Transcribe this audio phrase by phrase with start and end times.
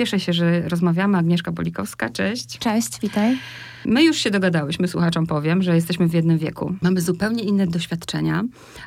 [0.00, 1.18] Cieszę się, że rozmawiamy.
[1.18, 2.58] Agnieszka Bolikowska, cześć.
[2.58, 3.38] Cześć, witaj.
[3.84, 6.74] My już się dogadałyśmy, słuchaczom powiem, że jesteśmy w jednym wieku.
[6.82, 8.42] Mamy zupełnie inne doświadczenia,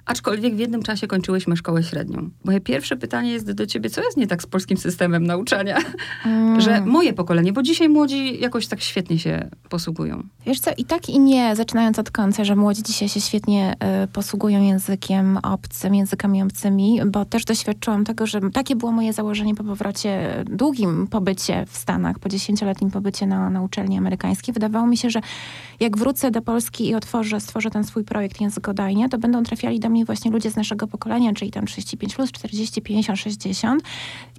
[0.06, 2.30] aczkolwiek w jednym czasie kończyłyśmy szkołę średnią.
[2.44, 5.78] Moje pierwsze pytanie jest do ciebie, co jest nie tak z polskim systemem nauczania?
[6.26, 6.62] Mm.
[6.62, 10.24] Że moje pokolenie, bo dzisiaj młodzi jakoś tak świetnie się posługują.
[10.46, 14.08] Wiesz co, i tak i nie, zaczynając od końca, że młodzi dzisiaj się świetnie y,
[14.08, 19.64] posługują językiem obcym, językami obcymi, bo też doświadczyłam tego, że takie było moje założenie po
[19.64, 24.54] powrocie, długim pobycie w Stanach, po dziesięcioletnim pobycie na, na uczelni amerykańskiej.
[24.54, 25.22] Wydawało mi się, że
[25.84, 29.90] jak wrócę do Polski i otworzę, stworzę ten swój projekt Językodajnie, to będą trafiali do
[29.90, 33.84] mnie właśnie ludzie z naszego pokolenia, czyli tam 35 plus, 40, 50, 60.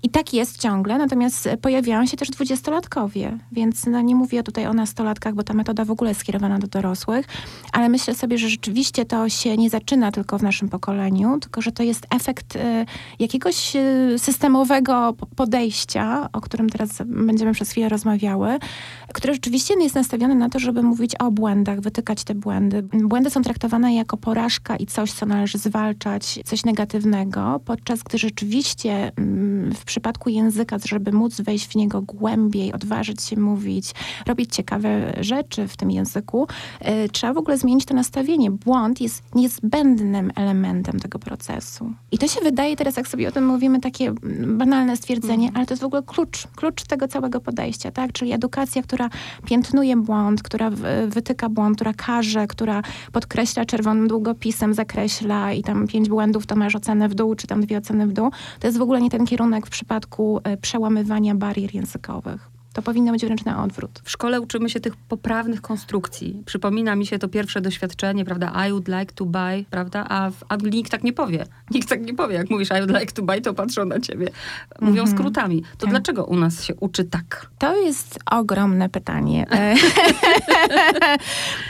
[0.03, 4.75] I tak jest ciągle, natomiast pojawiają się też dwudziestolatkowie, więc no, nie mówię tutaj o
[4.75, 7.27] nastolatkach, bo ta metoda w ogóle jest skierowana do dorosłych,
[7.73, 11.73] ale myślę sobie, że rzeczywiście to się nie zaczyna tylko w naszym pokoleniu, tylko że
[11.73, 12.61] to jest efekt y,
[13.19, 18.59] jakiegoś y, systemowego podejścia, o którym teraz będziemy przez chwilę rozmawiały,
[19.15, 22.83] które rzeczywiście jest nastawione na to, żeby mówić o błędach, wytykać te błędy.
[22.83, 29.13] Błędy są traktowane jako porażka i coś, co należy zwalczać, coś negatywnego, podczas gdy rzeczywiście
[29.17, 33.91] mm, w przypadku języka, żeby móc wejść w niego głębiej, odważyć się mówić,
[34.27, 36.47] robić ciekawe rzeczy w tym języku,
[37.05, 38.51] y, trzeba w ogóle zmienić to nastawienie.
[38.51, 41.93] Błąd jest niezbędnym elementem tego procesu.
[42.13, 45.57] I to się wydaje teraz, jak sobie o tym mówimy, takie mm, banalne stwierdzenie, mm.
[45.57, 48.13] ale to jest w ogóle klucz, klucz tego całego podejścia, tak?
[48.13, 49.11] Czyli edukacja, która
[49.47, 50.71] piętnuje błąd, która
[51.15, 56.77] wytyka błąd, która karze, która podkreśla czerwonym długopisem, zakreśla i tam pięć błędów to masz
[56.77, 58.31] ocenę w dół, czy tam dwie oceny w dół.
[58.61, 62.54] To jest w ogóle nie ten kierunek w przypadku e, przełamywania barier językowych.
[62.75, 64.01] To powinno być wręcz na odwrót.
[64.05, 66.43] W szkole uczymy się tych poprawnych konstrukcji.
[66.47, 68.67] Przypomina mi się to pierwsze doświadczenie, prawda?
[68.69, 70.07] I would like to buy, prawda?
[70.09, 71.47] A w Anglii nikt tak nie powie.
[71.71, 72.35] Nikt tak nie powie.
[72.35, 74.29] Jak mówisz I would like to buy, to patrzą na ciebie.
[74.81, 75.15] Mówią mm -hmm.
[75.15, 75.63] skrótami.
[75.63, 75.91] To tak.
[75.91, 77.51] dlaczego u nas się uczy tak?
[77.59, 79.47] To jest ogromne pytanie.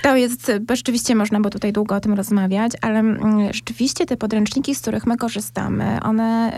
[0.03, 4.17] To jest, bo rzeczywiście można by tutaj długo o tym rozmawiać, ale mm, rzeczywiście te
[4.17, 6.53] podręczniki, z których my korzystamy, one,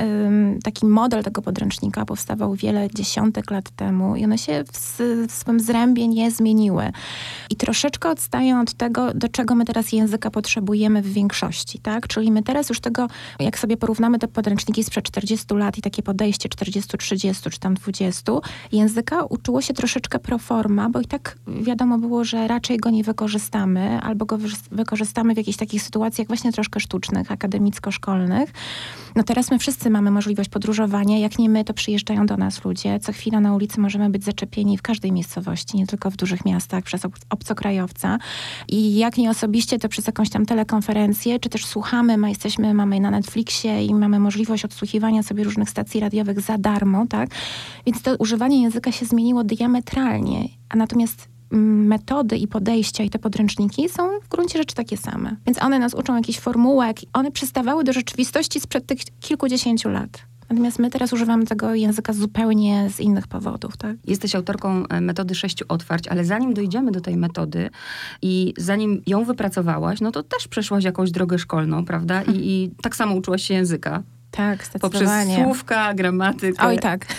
[0.64, 5.32] taki model tego podręcznika powstawał wiele dziesiątek lat temu i one one się w, w
[5.32, 6.92] swym zrębie nie zmieniły.
[7.50, 12.08] I troszeczkę odstają od tego, do czego my teraz języka potrzebujemy w większości, tak?
[12.08, 13.06] Czyli my teraz już tego,
[13.38, 17.74] jak sobie porównamy te podręczniki sprzed 40 lat i takie podejście 40, 30 czy tam
[17.74, 18.32] 20,
[18.72, 23.04] języka uczyło się troszeczkę pro forma, bo i tak wiadomo było, że raczej go nie
[23.04, 24.38] wykorzystamy, albo go
[24.70, 28.50] wykorzystamy w jakichś takich sytuacjach właśnie troszkę sztucznych, akademicko-szkolnych.
[29.16, 33.00] No teraz my wszyscy mamy możliwość podróżowania, jak nie my, to przyjeżdżają do nas ludzie.
[33.00, 36.84] Co chwila na ulicy możemy być zaczepieni w każdej miejscowości, nie tylko w dużych miastach,
[36.84, 38.18] przez obcokrajowca.
[38.68, 43.00] I jak nie osobiście, to przez jakąś tam telekonferencję, czy też słuchamy, my jesteśmy, mamy
[43.00, 47.30] na Netflixie i mamy możliwość odsłuchiwania sobie różnych stacji radiowych za darmo, tak?
[47.86, 50.48] Więc to używanie języka się zmieniło diametralnie.
[50.68, 55.36] A natomiast mm, metody i podejścia i te podręczniki są w gruncie rzeczy takie same.
[55.46, 60.26] Więc one nas uczą jakichś formułek, one przystawały do rzeczywistości sprzed tych kilkudziesięciu lat.
[60.48, 63.96] Natomiast my teraz używamy tego języka zupełnie z innych powodów, tak?
[64.04, 67.70] Jesteś autorką e, metody sześciu otwarć, ale zanim dojdziemy do tej metody
[68.22, 72.22] i zanim ją wypracowałaś, no to też przeszłaś jakąś drogę szkolną, prawda?
[72.22, 74.02] I, i tak samo uczyłaś się języka.
[74.30, 75.26] Tak, zdecydowanie.
[75.26, 76.66] Poprzez słówka, gramatykę.
[76.66, 77.06] Oj, tak.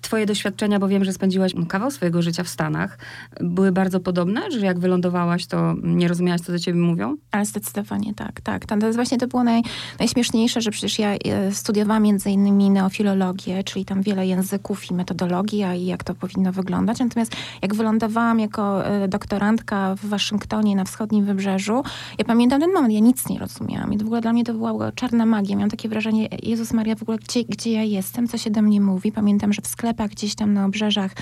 [0.00, 2.98] Twoje doświadczenia, bo wiem, że spędziłaś kawał swojego życia w Stanach,
[3.40, 7.16] były bardzo podobne, że jak wylądowałaś, to nie rozumiałaś, co do ciebie mówią?
[7.30, 8.66] Ale zdecydowanie tak, tak.
[8.66, 9.62] To jest właśnie to było naj,
[9.98, 15.74] najśmieszniejsze, że przecież ja e, studiowałam między innymi neofilologię, czyli tam wiele języków i metodologia
[15.74, 16.98] i jak to powinno wyglądać.
[16.98, 17.32] Natomiast
[17.62, 21.82] jak wylądowałam jako e, doktorantka w Waszyngtonie na wschodnim wybrzeżu,
[22.18, 23.92] ja pamiętam ten moment, ja nic nie rozumiałam.
[23.92, 25.56] I w ogóle dla mnie to była czarna magia.
[25.56, 28.80] Miałam takie wrażenie, Jezus Maria, w ogóle gdzie, gdzie ja jestem, co się do mnie
[28.80, 29.12] mówi.
[29.12, 31.12] Pamiętam, że w sklepie sklepach gdzieś tam na obrzeżach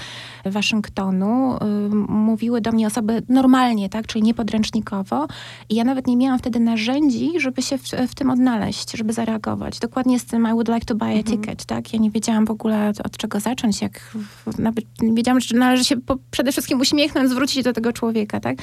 [0.44, 1.59] Waszyngtonu y,
[2.09, 5.27] mówiły do mnie osoby normalnie, tak, czyli niepodręcznikowo
[5.69, 9.78] i ja nawet nie miałam wtedy narzędzi, żeby się w, w tym odnaleźć, żeby zareagować.
[9.78, 11.25] Dokładnie z tym I would like to buy a mhm.
[11.25, 11.93] ticket, tak?
[11.93, 14.16] Ja nie wiedziałam w ogóle od, od czego zacząć, jak
[14.59, 14.84] nawet
[15.15, 18.57] wiedziałam, że należy się po, przede wszystkim uśmiechnąć, zwrócić do tego człowieka, tak?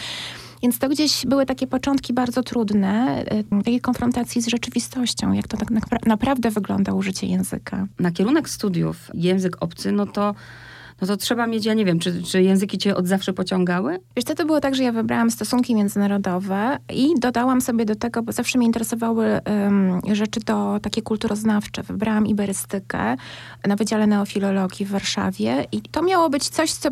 [0.64, 5.58] Więc to gdzieś były takie początki bardzo trudne, y, takiej konfrontacji z rzeczywistością, jak to
[5.58, 5.70] tak
[6.06, 7.88] naprawdę wygląda użycie języka.
[8.00, 10.36] Na kierunek studiów język obcy, no to
[11.02, 14.00] no to trzeba mieć, ja nie wiem, czy, czy języki cię od zawsze pociągały?
[14.16, 18.32] Wiesz to było tak, że ja wybrałam stosunki międzynarodowe i dodałam sobie do tego, bo
[18.32, 21.84] zawsze mnie interesowały um, rzeczy to takie kulturoznawcze.
[21.84, 23.16] Wybrałam iberystykę
[23.68, 26.90] na Wydziale Neofilologii w Warszawie i to miało być coś, co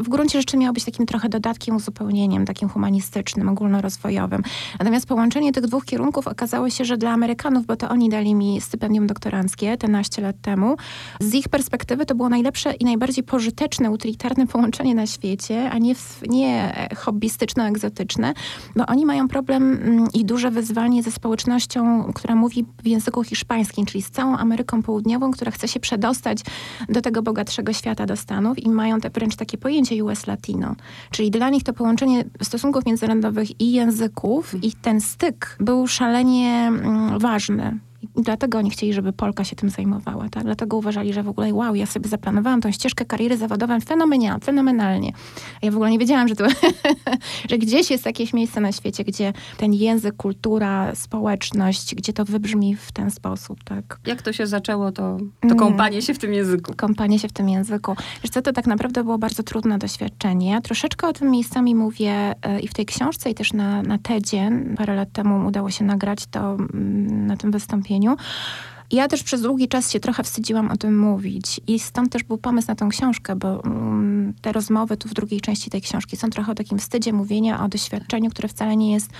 [0.00, 4.42] w gruncie rzeczy miało być takim trochę dodatkiem, uzupełnieniem, takim humanistycznym, ogólnorozwojowym.
[4.78, 8.60] Natomiast połączenie tych dwóch kierunków okazało się, że dla Amerykanów, bo to oni dali mi
[8.60, 10.76] stypendium doktoranckie 11 lat temu,
[11.20, 15.94] z ich perspektywy to było najlepsze i najbardziej pożyteczne, utylitarne połączenie na świecie, a nie,
[16.28, 18.34] nie hobbystyczno-egzotyczne,
[18.76, 23.86] bo oni mają problem mm, i duże wyzwanie ze społecznością, która mówi w języku hiszpańskim,
[23.86, 26.38] czyli z całą Ameryką Południową, która chce się przedostać
[26.88, 30.74] do tego bogatszego świata, do Stanów i mają te, wręcz takie pojęcie US Latino.
[31.10, 37.18] Czyli dla nich to połączenie stosunków międzynarodowych i języków i ten styk był szalenie mm,
[37.18, 37.78] ważny.
[38.02, 40.28] I dlatego oni chcieli, żeby Polka się tym zajmowała.
[40.28, 40.44] Tak?
[40.44, 45.12] Dlatego uważali, że w ogóle wow, ja sobie zaplanowałam tą ścieżkę kariery zawodową fenomenalnie, fenomenalnie.
[45.62, 46.46] A ja w ogóle nie wiedziałam, że, to,
[47.50, 52.76] że gdzieś jest jakieś miejsce na świecie, gdzie ten język, kultura, społeczność, gdzie to wybrzmi
[52.76, 53.64] w ten sposób.
[53.64, 53.98] Tak?
[54.06, 55.58] Jak to się zaczęło, to, to mm.
[55.58, 56.72] kąpanie się w tym języku?
[56.76, 57.96] Kąpanie się w tym języku.
[58.22, 60.50] Wiesz co, to tak naprawdę było bardzo trudne doświadczenie.
[60.50, 63.98] Ja troszeczkę o tym miejscami mówię e, i w tej książce, i też na, na
[63.98, 64.50] TEDzie.
[64.76, 68.16] Parę lat temu udało się nagrać to mm, na tym wystąpieniu wystąpieniu.
[68.92, 72.38] Ja też przez długi czas się trochę wstydziłam o tym mówić i stąd też był
[72.38, 76.30] pomysł na tą książkę, bo um, te rozmowy tu w drugiej części tej książki są
[76.30, 79.10] trochę o takim wstydzie mówienia o doświadczeniu, które wcale nie jest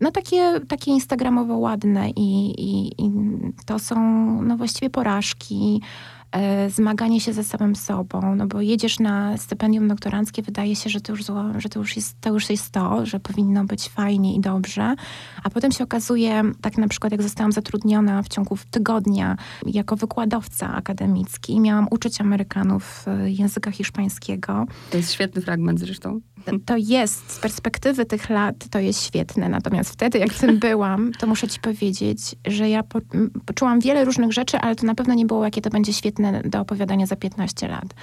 [0.00, 3.10] no takie, takie instagramowo ładne i, i, i
[3.66, 3.96] to są
[4.42, 5.82] no właściwie porażki,
[6.68, 11.12] zmaganie się ze samym sobą, no bo jedziesz na stypendium doktoranckie, wydaje się, że to
[11.12, 14.40] już, zło, że to już, jest, to już jest to, że powinno być fajnie i
[14.40, 14.94] dobrze,
[15.44, 19.36] a potem się okazuje, tak na przykład jak zostałam zatrudniona w ciągu tygodnia
[19.66, 24.66] jako wykładowca akademicki miałam uczyć Amerykanów e, języka hiszpańskiego.
[24.90, 26.20] To jest świetny fragment zresztą.
[26.66, 31.26] To jest, z perspektywy tych lat, to jest świetne, natomiast wtedy, jak tym byłam, to
[31.26, 33.00] muszę ci powiedzieć, że ja po,
[33.46, 36.60] poczułam wiele różnych rzeczy, ale to na pewno nie było, jakie to będzie świetne do
[36.60, 37.94] opowiadania za 15 lat.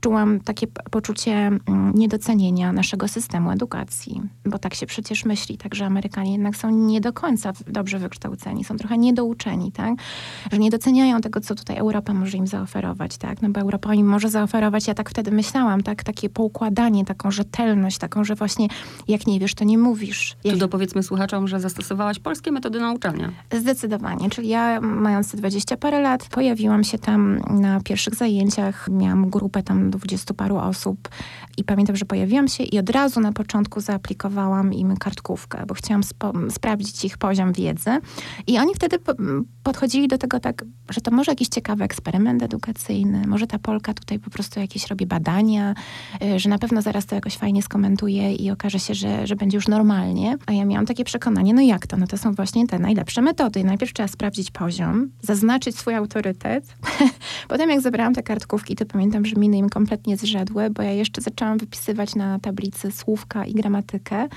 [0.00, 1.60] Czułam takie poczucie mm,
[1.94, 7.00] niedocenienia naszego systemu edukacji, bo tak się przecież myśli, tak, że Amerykanie jednak są nie
[7.00, 9.94] do końca dobrze wykształceni, są trochę niedouczeni, tak,
[10.52, 14.06] że nie doceniają tego, co tutaj Europa może im zaoferować, tak, no bo Europa im
[14.06, 18.68] może zaoferować, ja tak wtedy myślałam, tak, takie poukładanie, taką rzetelność, taką, że właśnie
[19.08, 20.36] jak nie wiesz, to nie mówisz.
[20.42, 23.32] Tu dopowiedzmy słuchaczom, że zastosowałaś polskie metody nauczania.
[23.52, 29.30] Zdecydowanie, czyli ja mając te 20 parę lat, pojawiłam się tam na pierwszych zajęciach miałam
[29.30, 31.08] grupę tam dwudziestu paru osób
[31.56, 36.02] i pamiętam, że pojawiłam się i od razu na początku zaaplikowałam im kartkówkę, bo chciałam
[36.50, 37.90] sprawdzić ich poziom wiedzy.
[38.46, 39.14] I oni wtedy po
[39.62, 44.18] podchodzili do tego tak, że to może jakiś ciekawy eksperyment edukacyjny, może ta Polka tutaj
[44.18, 45.74] po prostu jakieś robi badania,
[46.22, 49.56] y, że na pewno zaraz to jakoś fajnie skomentuje i okaże się, że, że będzie
[49.56, 50.36] już normalnie.
[50.46, 51.96] A ja miałam takie przekonanie, no jak to?
[51.96, 53.64] No to są właśnie te najlepsze metody.
[53.64, 56.76] Najpierw trzeba sprawdzić poziom, zaznaczyć swój autorytet,
[57.48, 61.20] potem jak zebrałam te kartkówki, to pamiętam, że miny im kompletnie zrzedły, bo ja jeszcze
[61.20, 64.28] zaczęłam wypisywać na tablicy słówka i gramatykę.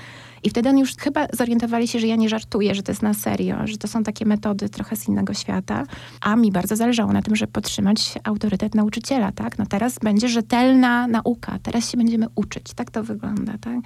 [0.42, 3.56] I wtedy już chyba zorientowali się, że ja nie żartuję, że to jest na serio,
[3.64, 5.84] że to są takie metody trochę z innego świata.
[6.20, 9.58] A mi bardzo zależało na tym, żeby podtrzymać autorytet nauczyciela, tak?
[9.58, 12.74] No teraz będzie rzetelna nauka, teraz się będziemy uczyć.
[12.74, 13.76] Tak to wygląda, tak?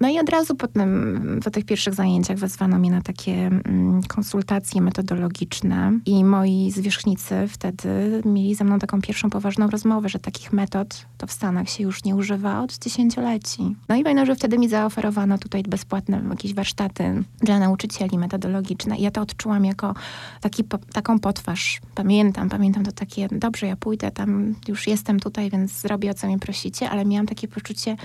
[0.00, 4.80] No i od razu potem, po tych pierwszych zajęciach wezwano mnie na takie mm, konsultacje
[4.80, 11.06] metodologiczne i moi zwierzchnicy wtedy mieli ze mną taką pierwszą poważną rozmowę, że takich metod
[11.18, 13.76] to w Stanach się już nie używa od dziesięcioleci.
[13.88, 19.02] No i fajno, że wtedy mi zaoferowano tutaj bezpłatne jakieś warsztaty dla nauczycieli metodologiczne i
[19.02, 19.94] ja to odczułam jako
[20.40, 21.80] taki, taką potwarz.
[21.94, 26.26] Pamiętam, pamiętam to takie, dobrze, ja pójdę tam, już jestem tutaj, więc zrobię o co
[26.26, 27.96] mnie prosicie, ale miałam takie poczucie,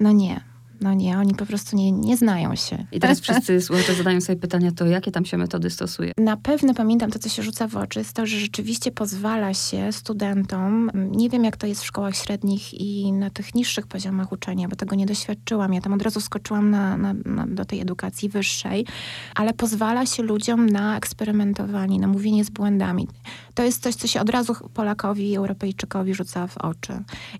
[0.00, 0.51] no nie,
[0.82, 2.86] no nie, oni po prostu nie, nie znają się.
[2.92, 6.12] I teraz wszyscy słuchacze zadają sobie pytania, to jakie tam się metody stosuje?
[6.18, 9.92] Na pewno pamiętam to, co się rzuca w oczy, jest to, że rzeczywiście pozwala się
[9.92, 14.68] studentom, nie wiem jak to jest w szkołach średnich i na tych niższych poziomach uczenia,
[14.68, 15.74] bo tego nie doświadczyłam.
[15.74, 18.86] Ja tam od razu skoczyłam na, na, na, do tej edukacji wyższej,
[19.34, 23.08] ale pozwala się ludziom na eksperymentowanie, na mówienie z błędami.
[23.54, 26.92] To jest coś, co się od razu Polakowi i Europejczykowi rzuca w oczy.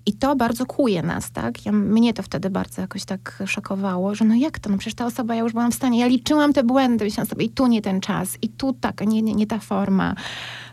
[0.05, 1.65] I to bardzo kłuje nas, tak?
[1.65, 5.05] Ja, mnie to wtedy bardzo jakoś tak szokowało, że no jak to, no przecież ta
[5.05, 7.81] osoba, ja już byłam w stanie, ja liczyłam te błędy, myślałam sobie i tu nie
[7.81, 10.15] ten czas, i tu tak, nie, nie, nie ta forma.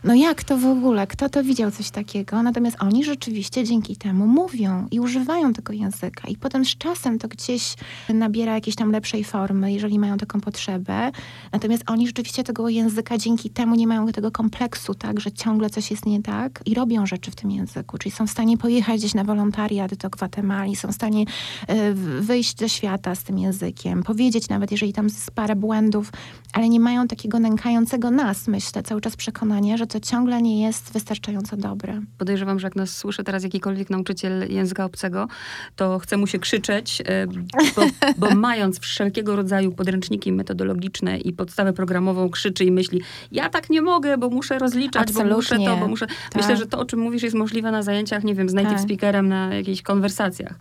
[0.03, 1.07] No jak to w ogóle?
[1.07, 2.43] Kto to widział coś takiego?
[2.43, 6.27] Natomiast oni rzeczywiście dzięki temu mówią i używają tego języka.
[6.27, 7.75] I potem z czasem to gdzieś
[8.09, 11.11] nabiera jakiejś tam lepszej formy, jeżeli mają taką potrzebę.
[11.51, 15.91] Natomiast oni rzeczywiście tego języka dzięki temu nie mają tego kompleksu, tak, że ciągle coś
[15.91, 17.97] jest nie tak i robią rzeczy w tym języku.
[17.97, 21.25] Czyli są w stanie pojechać gdzieś na wolontariat do Gwatemali, są w stanie
[21.69, 26.11] y, wyjść do świata z tym językiem, powiedzieć nawet, jeżeli tam jest parę błędów,
[26.53, 30.93] ale nie mają takiego nękającego nas, myślę, cały czas przekonania, że to ciągle nie jest
[30.93, 32.01] wystarczająco dobre.
[32.17, 35.27] Podejrzewam, że jak nas słyszy teraz jakikolwiek nauczyciel języka obcego,
[35.75, 37.27] to chce mu się krzyczeć, e,
[37.75, 37.81] bo,
[38.17, 43.81] bo mając wszelkiego rodzaju podręczniki metodologiczne i podstawę programową, krzyczy i myśli, ja tak nie
[43.81, 45.07] mogę, bo muszę rozliczać.
[45.29, 46.07] Bo muszę to, bo muszę...
[46.07, 46.35] Tak.
[46.35, 48.81] Myślę, że to, o czym mówisz, jest możliwe na zajęciach, nie wiem, z native tak.
[48.81, 50.55] speakerem, na jakichś konwersacjach.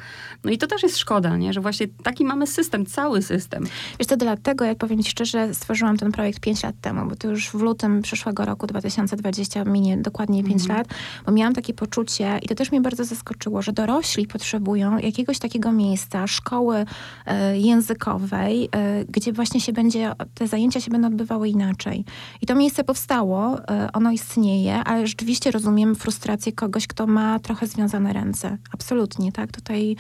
[0.45, 1.53] No i to też jest szkoda, nie?
[1.53, 3.65] że właśnie taki mamy system, cały system.
[3.99, 7.29] Wiesz to dlatego, jak powiem ci szczerze, stworzyłam ten projekt 5 lat temu, bo to
[7.29, 10.79] już w lutym przyszłego roku 2020 20 minie dokładnie 5 mhm.
[10.79, 10.89] lat,
[11.27, 15.73] bo miałam takie poczucie i to też mnie bardzo zaskoczyło, że dorośli potrzebują jakiegoś takiego
[15.73, 16.85] miejsca, szkoły
[17.27, 22.05] e, językowej, e, gdzie właśnie się będzie, te zajęcia się będą odbywały inaczej.
[22.41, 24.50] I to miejsce powstało, e, ono istnieje,
[24.85, 28.59] ale rzeczywiście rozumiem frustrację kogoś, kto ma trochę związane ręce.
[28.73, 29.53] Absolutnie, tak?
[29.53, 29.97] Tutaj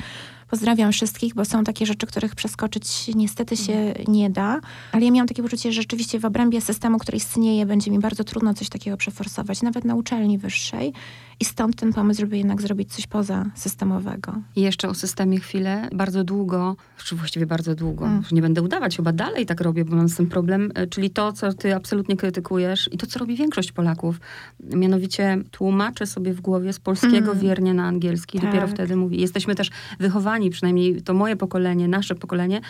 [0.51, 4.13] Pozdrawiam wszystkich, bo są takie rzeczy, których przeskoczyć niestety się mhm.
[4.13, 4.61] nie da.
[4.93, 8.25] Ale ja miałam takie poczucie, że rzeczywiście w obrębie systemu, który istnieje, będzie mi bardzo
[8.25, 10.93] trudno coś takiego przeforsować, nawet na uczelni wyższej.
[11.41, 14.35] I stąd ten pomysł, żeby jednak zrobić coś poza systemowego.
[14.57, 15.89] I jeszcze o systemie chwilę.
[15.93, 18.23] Bardzo długo, czy właściwie bardzo długo, mm.
[18.33, 21.33] nie będę udawać, chyba dalej tak robię, bo mam z tym problem, e, czyli to,
[21.33, 24.21] co ty absolutnie krytykujesz i to, co robi większość Polaków.
[24.61, 27.39] Mianowicie tłumaczę sobie w głowie z polskiego mm.
[27.39, 28.39] wiernie na angielski.
[28.39, 28.47] Tak.
[28.47, 29.21] Dopiero wtedy mówi.
[29.21, 29.71] Jesteśmy też
[30.01, 32.61] wychowani, przynajmniej to moje pokolenie, nasze pokolenie.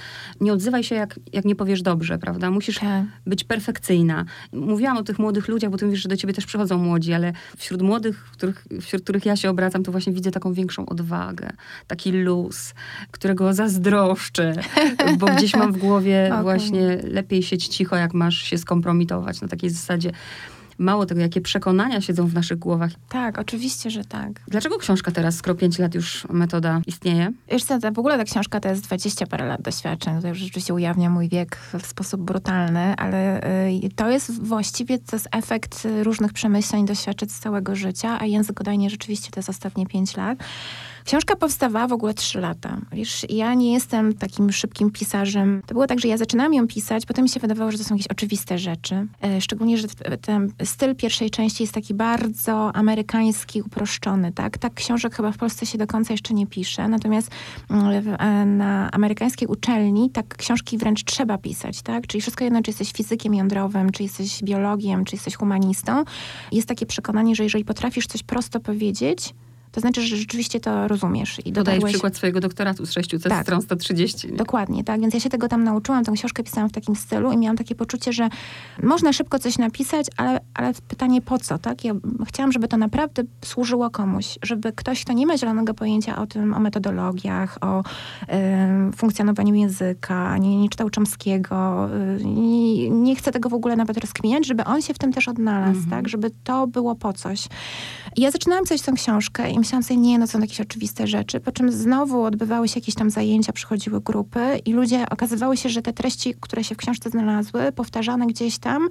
[0.40, 2.50] Nie odzywaj się, jak, jak nie powiesz dobrze, prawda?
[2.50, 3.04] Musisz tak.
[3.26, 4.24] być perfekcyjna.
[4.52, 7.32] Mówiłam o tych młodych ludziach, bo ty mówisz, że do ciebie też przychodzą młodzi, ale
[7.56, 11.50] wśród młodych, których wśród których ja się obracam, to właśnie widzę taką większą odwagę,
[11.86, 12.74] taki luz,
[13.10, 14.54] którego zazdroszczę,
[15.18, 16.42] bo gdzieś mam w głowie okay.
[16.42, 19.40] właśnie lepiej sieć cicho, jak masz się skompromitować.
[19.40, 20.12] Na takiej zasadzie
[20.80, 22.90] mało tego, jakie przekonania siedzą w naszych głowach.
[23.08, 24.40] Tak, oczywiście, że tak.
[24.48, 27.32] Dlaczego książka teraz, skoro 5 lat już metoda istnieje?
[27.50, 30.22] Wiesz co, w ogóle ta książka to jest 20 parę lat doświadczeń.
[30.22, 35.16] To już rzeczywiście ujawnia mój wiek w sposób brutalny, ale y, to jest właściwie to
[35.16, 39.86] jest efekt różnych przemyśleń, doświadczeń z całego życia, a język odajnie rzeczywiście to jest ostatnie
[39.86, 40.38] 5 lat.
[41.04, 42.78] Książka powstawała w ogóle trzy lata.
[42.92, 45.62] Wiesz, ja nie jestem takim szybkim pisarzem.
[45.66, 47.94] To było tak, że ja zaczynałam ją pisać, potem mi się wydawało, że to są
[47.94, 49.06] jakieś oczywiste rzeczy.
[49.22, 49.88] E, szczególnie, że
[50.20, 54.58] ten styl pierwszej części jest taki bardzo amerykański, uproszczony, tak?
[54.58, 57.30] Tak książek chyba w Polsce się do końca jeszcze nie pisze, natomiast
[57.70, 62.06] mm, e, na amerykańskiej uczelni tak książki wręcz trzeba pisać, tak?
[62.06, 66.04] Czyli wszystko jedno, czy jesteś fizykiem jądrowym, czy jesteś biologiem, czy jesteś humanistą.
[66.52, 69.34] Jest takie przekonanie, że jeżeli potrafisz coś prosto powiedzieć,
[69.72, 71.40] to znaczy, że rzeczywiście to rozumiesz.
[71.44, 73.42] I Podajesz przykład swojego doktoratu z 600 tak.
[73.42, 74.32] stron 130.
[74.32, 75.00] Dokładnie, tak.
[75.00, 77.74] Więc ja się tego tam nauczyłam, tę książkę pisałam w takim stylu i miałam takie
[77.74, 78.28] poczucie, że
[78.82, 81.84] można szybko coś napisać, ale, ale pytanie po co, tak?
[81.84, 81.92] Ja
[82.26, 86.54] chciałam, żeby to naprawdę służyło komuś, żeby ktoś, kto nie ma zielonego pojęcia o tym,
[86.54, 91.88] o metodologiach, o y, funkcjonowaniu języka, nie, nie czytał Chomskiego,
[92.20, 95.28] y, nie, nie chce tego w ogóle nawet rozkminiać, żeby on się w tym też
[95.28, 95.90] odnalazł, mm -hmm.
[95.90, 96.08] tak?
[96.08, 97.48] Żeby to było po coś.
[98.16, 101.40] I ja zaczynałam pisać tę książkę i myślałam sobie, nie, no są jakieś oczywiste rzeczy,
[101.40, 105.82] po czym znowu odbywały się jakieś tam zajęcia, przychodziły grupy i ludzie, okazywało się, że
[105.82, 108.88] te treści, które się w książce znalazły, powtarzane gdzieś tam,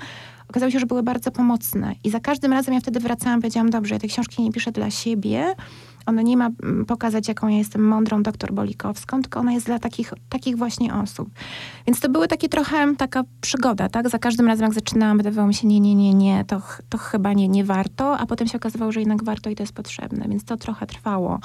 [0.50, 1.96] okazało się, że były bardzo pomocne.
[2.04, 4.92] I za każdym razem ja wtedy wracałam, powiedziałam, dobrze, ja te książki nie piszę dla
[4.92, 5.56] siebie,
[6.10, 9.80] ona nie ma mm, pokazać, jaką ja jestem mądrą doktor Bolikowską, tylko ona jest dla
[9.80, 11.30] takich, takich właśnie osób.
[11.88, 14.10] Więc to były takie trochę taka przygoda, tak?
[14.10, 17.34] Za każdym razem, jak zaczynałam, wydawało mi się, nie, nie, nie, nie, to, to chyba
[17.34, 20.26] nie, nie warto, a potem się okazywało, że jednak warto i to jest potrzebne.
[20.30, 21.40] Więc to trochę trwało,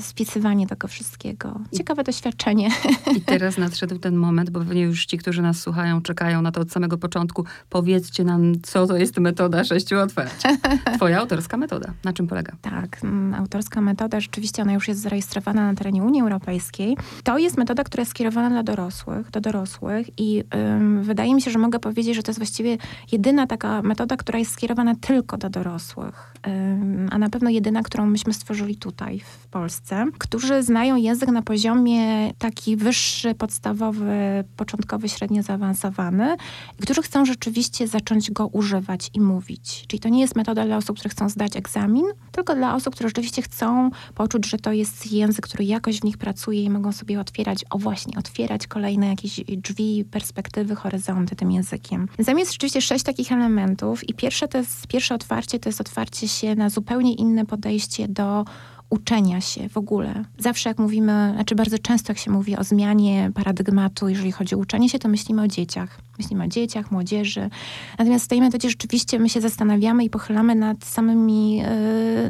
[0.00, 1.60] spisywanie tego wszystkiego.
[1.76, 2.68] Ciekawe doświadczenie.
[3.16, 6.60] I teraz nadszedł ten moment, bo pewnie już ci, którzy nas słuchają, czekają na to
[6.60, 7.44] od samego początku.
[7.70, 10.32] Powiedzcie nam, co to jest metoda sześciu otwarć.
[10.96, 11.92] Twoja autorska metoda.
[12.04, 12.52] Na czym polega?
[12.62, 16.96] Tak, mm, autorska metoda, rzeczywiście ona już jest zarejestrowana na terenie Unii Europejskiej.
[17.24, 21.50] To jest metoda, która jest skierowana dla dorosłych, do dorosłych i ym, wydaje mi się,
[21.50, 22.78] że mogę powiedzieć, że to jest właściwie
[23.12, 26.34] jedyna taka metoda, która jest skierowana tylko do dorosłych.
[27.10, 32.32] A na pewno jedyna, którą myśmy stworzyli tutaj w Polsce, którzy znają język na poziomie
[32.38, 36.36] taki wyższy, podstawowy, początkowy, średnio zaawansowany,
[36.78, 39.84] i którzy chcą rzeczywiście zacząć go używać i mówić.
[39.88, 43.08] Czyli to nie jest metoda dla osób, które chcą zdać egzamin, tylko dla osób, które
[43.08, 47.20] rzeczywiście chcą poczuć, że to jest język, który jakoś w nich pracuje i mogą sobie
[47.20, 52.08] otwierać, o właśnie, otwierać kolejne jakieś drzwi, perspektywy, horyzonty tym językiem.
[52.18, 56.54] Zamiast rzeczywiście sześć takich elementów i pierwsze, to jest, pierwsze otwarcie to jest otwarcie się
[56.54, 58.44] na zupełnie inne podejście do
[58.90, 60.24] uczenia się w ogóle.
[60.38, 64.58] Zawsze jak mówimy, znaczy bardzo często jak się mówi o zmianie paradygmatu, jeżeli chodzi o
[64.58, 66.00] uczenie się, to myślimy o dzieciach.
[66.18, 67.50] Myślimy o dzieciach, młodzieży.
[67.98, 71.62] Natomiast w tej metodzie rzeczywiście my się zastanawiamy i pochylamy nad samymi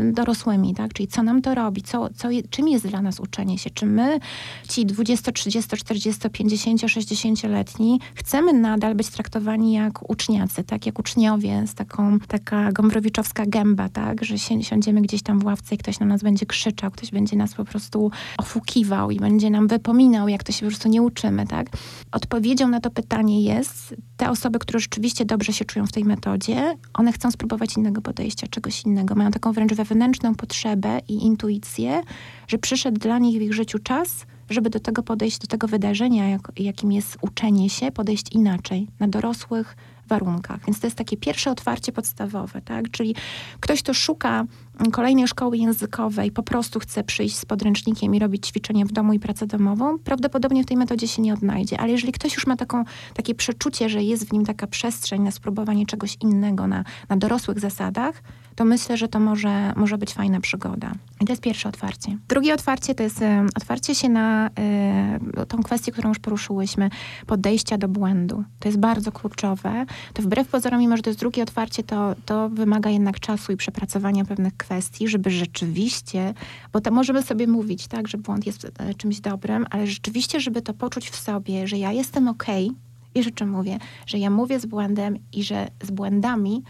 [0.09, 0.93] y, dorosłymi, tak?
[0.93, 3.71] Czyli co nam to robi, co, co, czym jest dla nas uczenie się?
[3.71, 4.21] Czy my,
[4.69, 10.87] ci 20, 30, 40, 50, 60-letni, chcemy nadal być traktowani jak uczniacy, tak?
[10.87, 14.25] Jak uczniowie z taką, taka gombrowiczowska gęba, tak?
[14.25, 17.55] Że siądziemy gdzieś tam w ławce i ktoś na nas będzie krzyczał, ktoś będzie nas
[17.55, 21.67] po prostu ofukiwał i będzie nam wypominał, jak to się po prostu nie uczymy, tak?
[22.13, 26.77] Odpowiedzią na to pytanie jest, te osoby, które rzeczywiście dobrze się czują w tej metodzie,
[26.95, 29.15] one chcą spróbować innego podejścia, czegoś innego.
[29.15, 32.03] Mają taką wręcz wewnętrzną potrzebę i intuicję,
[32.49, 36.29] że przyszedł dla nich w ich życiu czas, żeby do tego podejść, do tego wydarzenia,
[36.29, 39.77] jak, jakim jest uczenie się, podejść inaczej, na dorosłych,
[40.09, 40.61] warunkach.
[40.67, 42.91] Więc to jest takie pierwsze otwarcie podstawowe, tak?
[42.91, 43.15] Czyli
[43.61, 44.45] ktoś, kto szuka
[44.93, 49.19] kolejnej szkoły językowej, po prostu chce przyjść z podręcznikiem i robić ćwiczenie w domu i
[49.19, 51.81] pracę domową, prawdopodobnie w tej metodzie się nie odnajdzie.
[51.81, 52.85] Ale jeżeli ktoś już ma taką,
[53.15, 57.61] takie przeczucie, że jest w nim taka przestrzeń na spróbowanie czegoś innego na, na dorosłych
[57.61, 58.23] zasadach,
[58.59, 60.93] to myślę, że to może, może być fajna przygoda.
[61.21, 62.19] I to jest pierwsze otwarcie.
[62.29, 63.25] Drugie otwarcie to jest y,
[63.57, 64.51] otwarcie się na
[65.43, 66.91] y, tą kwestię, którą już poruszyłyśmy,
[67.27, 68.45] podejścia do błędu.
[68.59, 69.87] To jest bardzo kluczowe.
[70.15, 73.57] To wbrew pozorom, mimo że to jest drugie otwarcie, to, to wymaga jednak czasu i
[73.57, 76.35] przepracowania pewnych kwestii, żeby rzeczywiście,
[76.73, 80.63] bo to możemy sobie mówić, tak, że błąd jest e, czymś dobrym, ale rzeczywiście, żeby
[80.63, 82.79] to poczuć w sobie, że ja jestem okej, okay,
[83.15, 86.63] wiesz o czym mówię, że ja mówię z błędem i że z błędami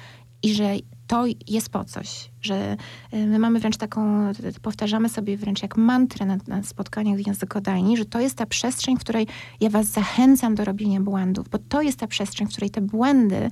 [0.42, 0.75] i że
[1.09, 2.77] to jest po coś, że
[3.15, 8.05] y, my mamy wręcz taką, powtarzamy sobie wręcz jak mantrę na, na spotkaniach językodajni, że
[8.05, 9.27] to jest ta przestrzeń, w której
[9.61, 13.50] ja was zachęcam do robienia błędów, bo to jest ta przestrzeń, w której te błędy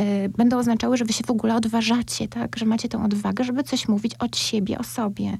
[0.00, 2.56] y, będą oznaczały, że wy się w ogóle odważacie, tak?
[2.56, 5.38] że macie tę odwagę, żeby coś mówić od siebie o sobie.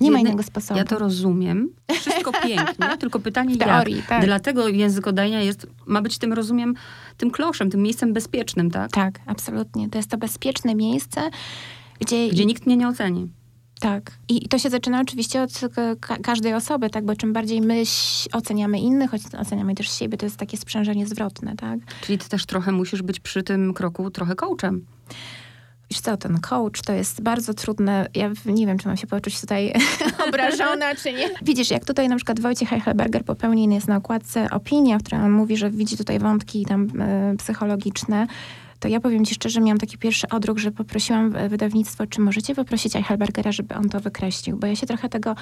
[0.00, 0.78] Nie ma innego sposobu.
[0.78, 1.70] Ja to rozumiem.
[2.00, 4.06] Wszystko pięknie, tylko pytanie w teorii, jak.
[4.06, 4.24] Tak.
[4.24, 6.74] Dlatego językodajnia jest, ma być tym, rozumiem,
[7.16, 8.90] tym kloszem, tym miejscem bezpiecznym, tak?
[8.90, 9.88] Tak, absolutnie.
[9.88, 11.30] To jest to bezpieczne miejsce,
[12.00, 12.28] gdzie...
[12.28, 13.28] Gdzie nikt mnie nie oceni.
[13.80, 14.12] Tak.
[14.28, 15.60] I to się zaczyna oczywiście od
[16.00, 17.04] ka każdej osoby, tak?
[17.04, 17.82] Bo czym bardziej my
[18.32, 21.80] oceniamy innych, oceniamy też siebie, to jest takie sprzężenie zwrotne, tak?
[22.00, 24.86] Czyli ty też trochę musisz być przy tym kroku trochę coachem.
[25.90, 28.06] Wiesz co, ten coach to jest bardzo trudne.
[28.14, 29.72] Ja nie wiem, czy mam się poczuć tutaj
[30.28, 31.30] obrażona, czy nie.
[31.42, 35.30] Widzisz, jak tutaj na przykład Wojciech Heichelberger popełnił jest na okładce opinia, w której on
[35.30, 38.26] mówi, że widzi tutaj wątki tam y, psychologiczne,
[38.80, 42.96] to ja powiem ci szczerze, miałam taki pierwszy odruch, że poprosiłam wydawnictwo, czy możecie poprosić
[42.96, 45.34] Eichelbergera, żeby on to wykreślił, bo ja się trochę tego,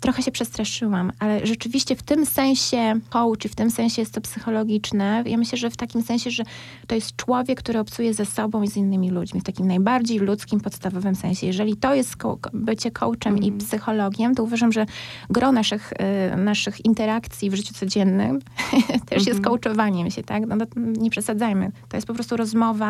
[0.00, 4.20] trochę się przestraszyłam, ale rzeczywiście w tym sensie coach i w tym sensie jest to
[4.20, 5.24] psychologiczne.
[5.26, 6.42] Ja myślę, że w takim sensie, że
[6.86, 10.60] to jest człowiek, który obcuje ze sobą i z innymi ludźmi, w takim najbardziej ludzkim,
[10.60, 11.46] podstawowym sensie.
[11.46, 12.16] Jeżeli to jest
[12.52, 13.42] bycie coachem mm.
[13.42, 13.66] i mhm.
[13.66, 14.86] psychologiem, to uważam, że
[15.30, 15.92] gro naszych,
[16.32, 18.38] y, naszych interakcji w życiu codziennym
[19.08, 19.42] też jest mhm.
[19.42, 20.42] coachowaniem się, tak?
[20.46, 21.72] No, nie przesadzajmy.
[21.88, 22.81] To jest po prostu rozmowa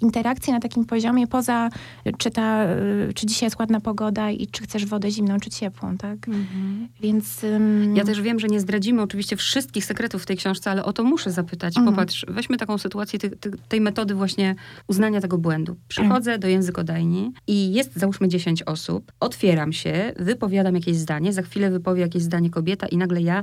[0.00, 1.70] interakcje na takim poziomie poza,
[2.18, 2.66] czy, ta,
[3.14, 6.28] czy dzisiaj jest ładna pogoda i czy chcesz wodę zimną, czy ciepłą, tak?
[6.28, 6.88] Mhm.
[7.00, 7.44] Więc...
[7.44, 7.96] Um...
[7.96, 11.04] Ja też wiem, że nie zdradzimy oczywiście wszystkich sekretów w tej książce, ale o to
[11.04, 11.76] muszę zapytać.
[11.76, 11.94] Mhm.
[11.94, 13.30] Popatrz, weźmy taką sytuację tej,
[13.68, 14.54] tej metody właśnie
[14.88, 15.76] uznania tego błędu.
[15.88, 16.40] Przychodzę mhm.
[16.40, 22.00] do językodajni i jest załóżmy 10 osób, otwieram się, wypowiadam jakieś zdanie, za chwilę wypowie
[22.00, 23.42] jakieś zdanie kobieta i nagle ja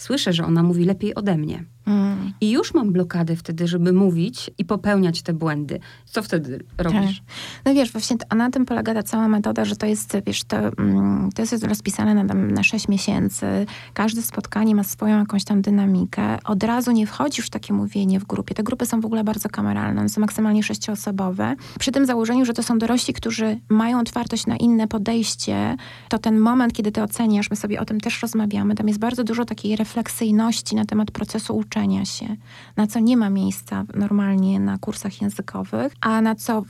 [0.00, 1.64] słyszę, że ona mówi lepiej ode mnie.
[1.86, 2.32] Mm.
[2.40, 5.80] I już mam blokadę wtedy, żeby mówić i popełniać te błędy.
[6.04, 7.20] Co wtedy robisz?
[7.20, 7.36] Tak.
[7.64, 10.56] No wiesz, właśnie a na tym polega ta cała metoda, że to jest, wiesz, to,
[10.58, 13.46] mm, to jest rozpisane na, na 6 miesięcy.
[13.94, 16.38] Każde spotkanie ma swoją jakąś tam dynamikę.
[16.44, 18.54] Od razu nie wchodzisz w takie mówienie w grupie.
[18.54, 21.56] Te grupy są w ogóle bardzo kameralne, one są maksymalnie sześcioosobowe.
[21.78, 25.76] Przy tym założeniu, że to są dorośli, którzy mają otwartość na inne podejście,
[26.08, 29.24] to ten moment, kiedy ty oceniasz, my sobie o tym też rozmawiamy, tam jest bardzo
[29.24, 32.36] dużo takiej refleksji refleksyjności na temat procesu uczenia się,
[32.76, 36.62] na co nie ma miejsca normalnie na kursach językowych, a na co,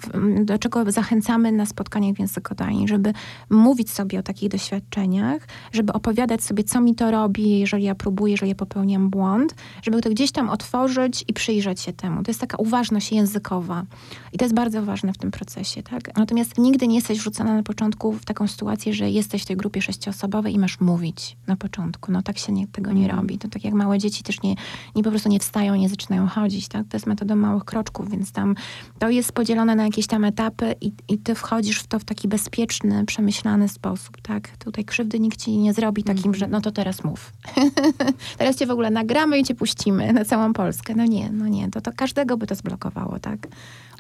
[0.45, 3.13] do czego zachęcamy na spotkaniach w językodajni, żeby
[3.51, 8.31] mówić sobie o takich doświadczeniach, żeby opowiadać sobie, co mi to robi, jeżeli ja próbuję,
[8.31, 12.23] jeżeli ja popełniam błąd, żeby to gdzieś tam otworzyć i przyjrzeć się temu.
[12.23, 13.85] To jest taka uważność językowa.
[14.33, 16.17] I to jest bardzo ważne w tym procesie, tak?
[16.17, 19.83] Natomiast nigdy nie jesteś wrzucona na początku w taką sytuację, że jesteś w tej grupie
[19.83, 22.13] sześcioosobowej i masz mówić na początku.
[22.13, 23.10] No tak się nie, tego nie.
[23.11, 23.39] Robi.
[23.39, 24.55] To tak jak małe dzieci też nie,
[24.97, 26.89] nie po prostu nie wstają, nie zaczynają chodzić, tak?
[26.89, 28.55] To jest metoda małych kroczków, więc tam
[28.99, 32.29] to jest podzielone na jakieś tam etapy i, i ty wchodzisz w to w taki
[32.29, 34.57] bezpieczny, przemyślany sposób, tak?
[34.57, 36.35] Tutaj krzywdy nikt ci nie zrobi takim, mm.
[36.35, 37.33] że no to teraz mów.
[38.39, 40.95] teraz cię w ogóle nagramy i cię puścimy na całą Polskę.
[40.95, 43.49] No nie, no nie, to, to każdego by to zblokowało, tak?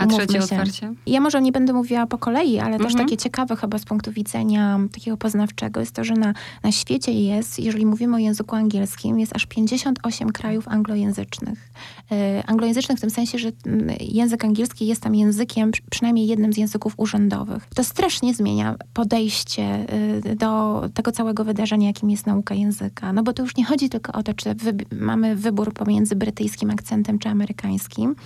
[0.00, 0.44] A trzecie się.
[0.44, 0.92] otwarcie?
[1.06, 3.04] Ja może nie będę mówiła po kolei, ale też mhm.
[3.04, 7.58] takie ciekawe chyba z punktu widzenia takiego poznawczego jest to, że na, na świecie jest,
[7.58, 11.70] jeżeli mówimy o języku angielskim, jest aż 58 krajów anglojęzycznych.
[12.10, 16.56] Yy, anglojęzycznych w tym sensie, że mm, język angielski jest tam językiem, przynajmniej jednym z
[16.56, 17.68] języków urzędowych.
[17.74, 19.86] To strasznie zmienia podejście
[20.24, 23.12] yy, do tego całego wydarzenia, jakim jest nauka języka.
[23.12, 24.54] No bo to już nie chodzi tylko o to, czy
[24.92, 28.16] mamy wybór pomiędzy brytyjskim akcentem czy amerykańskim,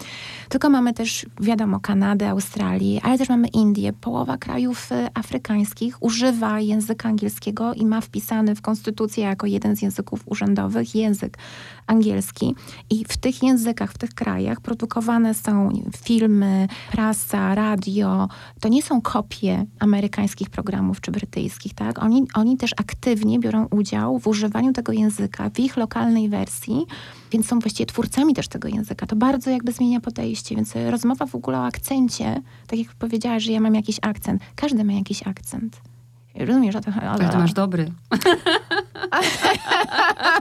[0.48, 3.92] tylko mamy też, wiadomo, Kanadę, Australii, ale też mamy Indię.
[3.92, 9.82] Połowa krajów y, afrykańskich używa języka angielskiego i ma wpisany w konstytucję jako jeden z
[9.82, 11.38] języków urzędowych język
[11.86, 12.54] angielski.
[12.90, 18.28] I w tych językach, w tych krajach produkowane są filmy, prasa, radio.
[18.60, 22.02] To nie są kopie amerykańskich programów czy brytyjskich, tak?
[22.02, 26.86] Oni, oni też aktywnie biorą udział w używaniu tego języka w ich lokalnej wersji,
[27.32, 29.06] więc są właściwie twórcami też tego języka.
[29.06, 33.52] To bardzo jakby zmienia podejście, więc rozmowa w ogóle o akcencie, tak jak powiedziałaś, że
[33.52, 34.42] ja mam jakiś akcent.
[34.56, 35.93] Każdy ma jakiś akcent.
[36.34, 36.90] Rozumiesz o to?
[37.10, 37.90] Ale ty masz dobry.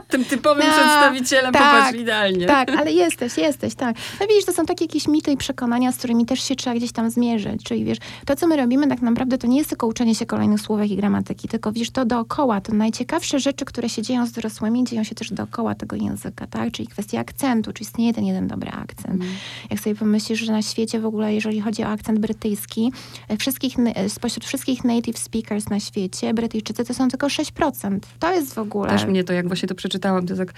[0.08, 2.46] Tym typowym no, przedstawicielem tak, popatrz idealnie.
[2.46, 3.96] Tak, ale jesteś, jesteś, tak.
[4.20, 6.92] No widzisz, to są takie jakieś mity i przekonania, z którymi też się trzeba gdzieś
[6.92, 7.64] tam zmierzyć.
[7.64, 10.60] Czyli wiesz, to co my robimy tak naprawdę to nie jest tylko uczenie się kolejnych
[10.60, 14.84] słówek i gramatyki, tylko wiesz, to dookoła, to najciekawsze rzeczy, które się dzieją z dorosłymi,
[14.84, 16.72] dzieją się też dookoła tego języka, tak?
[16.72, 19.14] Czyli kwestia akcentu, czy istnieje ten jeden dobry akcent.
[19.14, 19.34] Mm.
[19.70, 22.92] Jak sobie pomyślisz, że na świecie w ogóle, jeżeli chodzi o akcent brytyjski,
[23.38, 23.76] wszystkich,
[24.08, 27.98] spośród wszystkich native speakers na świecie, Brytyjczycy to są tylko 6%.
[28.18, 28.90] To jest w ogóle...
[28.90, 30.52] Też mnie to, jak właśnie to przeczytałam, to tak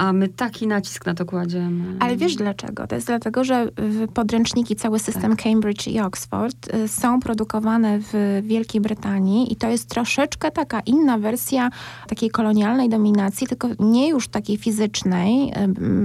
[0.00, 1.96] a my taki nacisk na to kładziemy.
[1.98, 2.86] Ale wiesz dlaczego?
[2.86, 3.68] To jest dlatego, że
[4.14, 5.42] podręczniki, cały system tak.
[5.42, 11.18] Cambridge i Oxford y, są produkowane w Wielkiej Brytanii i to jest troszeczkę taka inna
[11.18, 11.70] wersja
[12.08, 15.52] takiej kolonialnej dominacji, tylko nie już takiej fizycznej,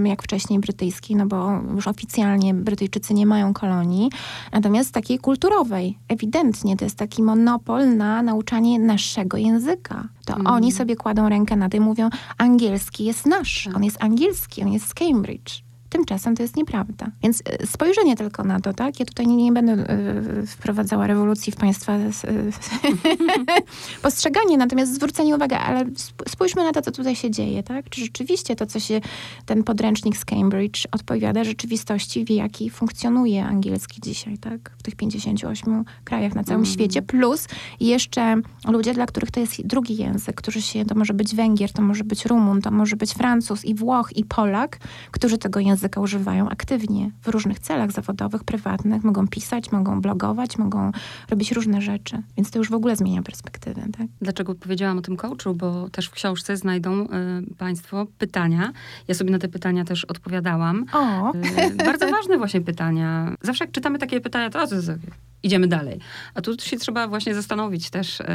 [0.05, 4.09] y, jak wcześniej brytyjskiej, no bo już oficjalnie Brytyjczycy nie mają kolonii,
[4.51, 5.97] natomiast takiej kulturowej.
[6.07, 10.47] Ewidentnie to jest taki monopol na nauczanie naszego języka to mm.
[10.47, 13.75] oni sobie kładą rękę na tym, mówią, angielski jest nasz, tak.
[13.75, 15.64] on jest angielski, on jest z Cambridge.
[15.95, 17.07] Tymczasem to jest nieprawda.
[17.23, 18.99] Więc e, spojrzenie tylko na to, tak?
[18.99, 19.73] Ja tutaj nie, nie będę
[20.43, 22.11] y, wprowadzała rewolucji w państwa y,
[24.01, 25.85] postrzeganie, natomiast zwrócenie uwagi, ale
[26.27, 27.89] spójrzmy na to, co tutaj się dzieje, tak?
[27.89, 29.01] Czy rzeczywiście to, co się,
[29.45, 34.71] ten podręcznik z Cambridge odpowiada rzeczywistości, w jakiej funkcjonuje angielski dzisiaj, tak?
[34.77, 36.73] W tych 58 krajach na całym mm.
[36.73, 37.47] świecie, plus
[37.79, 41.81] jeszcze ludzie, dla których to jest drugi język, którzy się, to może być Węgier, to
[41.81, 44.79] może być Rumun, to może być Francuz i Włoch i Polak,
[45.11, 49.03] którzy tego języka języka używają aktywnie w różnych celach zawodowych, prywatnych.
[49.03, 50.91] Mogą pisać, mogą blogować, mogą
[51.29, 52.23] robić różne rzeczy.
[52.37, 53.81] Więc to już w ogóle zmienia perspektywę.
[53.97, 54.07] Tak?
[54.21, 55.55] Dlaczego powiedziałam o tym coachu?
[55.55, 57.07] Bo też w książce znajdą y,
[57.57, 58.73] Państwo pytania.
[59.07, 60.85] Ja sobie na te pytania też odpowiadałam.
[60.93, 61.33] O.
[61.33, 63.35] Y, bardzo ważne właśnie pytania.
[63.41, 64.93] Zawsze jak czytamy takie pytania, to, to, to
[65.43, 65.99] idziemy dalej.
[66.33, 68.25] A tu się trzeba właśnie zastanowić też y,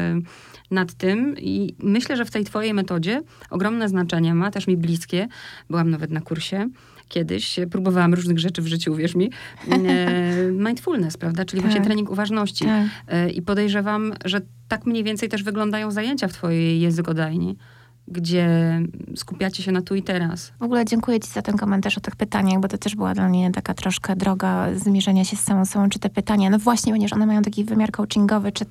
[0.71, 5.29] nad tym i myślę, że w tej twojej metodzie ogromne znaczenie ma, też mi bliskie.
[5.71, 6.69] Byłam nawet na kursie
[7.09, 9.31] kiedyś, próbowałam różnych rzeczy w życiu, wierz mi,
[9.71, 11.71] e, mindfulness, prawda, czyli tak.
[11.71, 12.65] właśnie trening uważności.
[12.65, 12.87] Tak.
[13.09, 17.57] E, I podejrzewam, że tak mniej więcej też wyglądają zajęcia w twojej językodajni
[18.11, 18.49] gdzie
[19.17, 20.53] skupiacie się na tu i teraz.
[20.61, 23.29] W ogóle dziękuję Ci za ten komentarz o tych pytaniach, bo to też była dla
[23.29, 27.13] mnie taka troszkę droga zmierzenia się z samą sobą, czy te pytania, no właśnie, ponieważ
[27.13, 28.65] one mają taki wymiar coachingowy, czy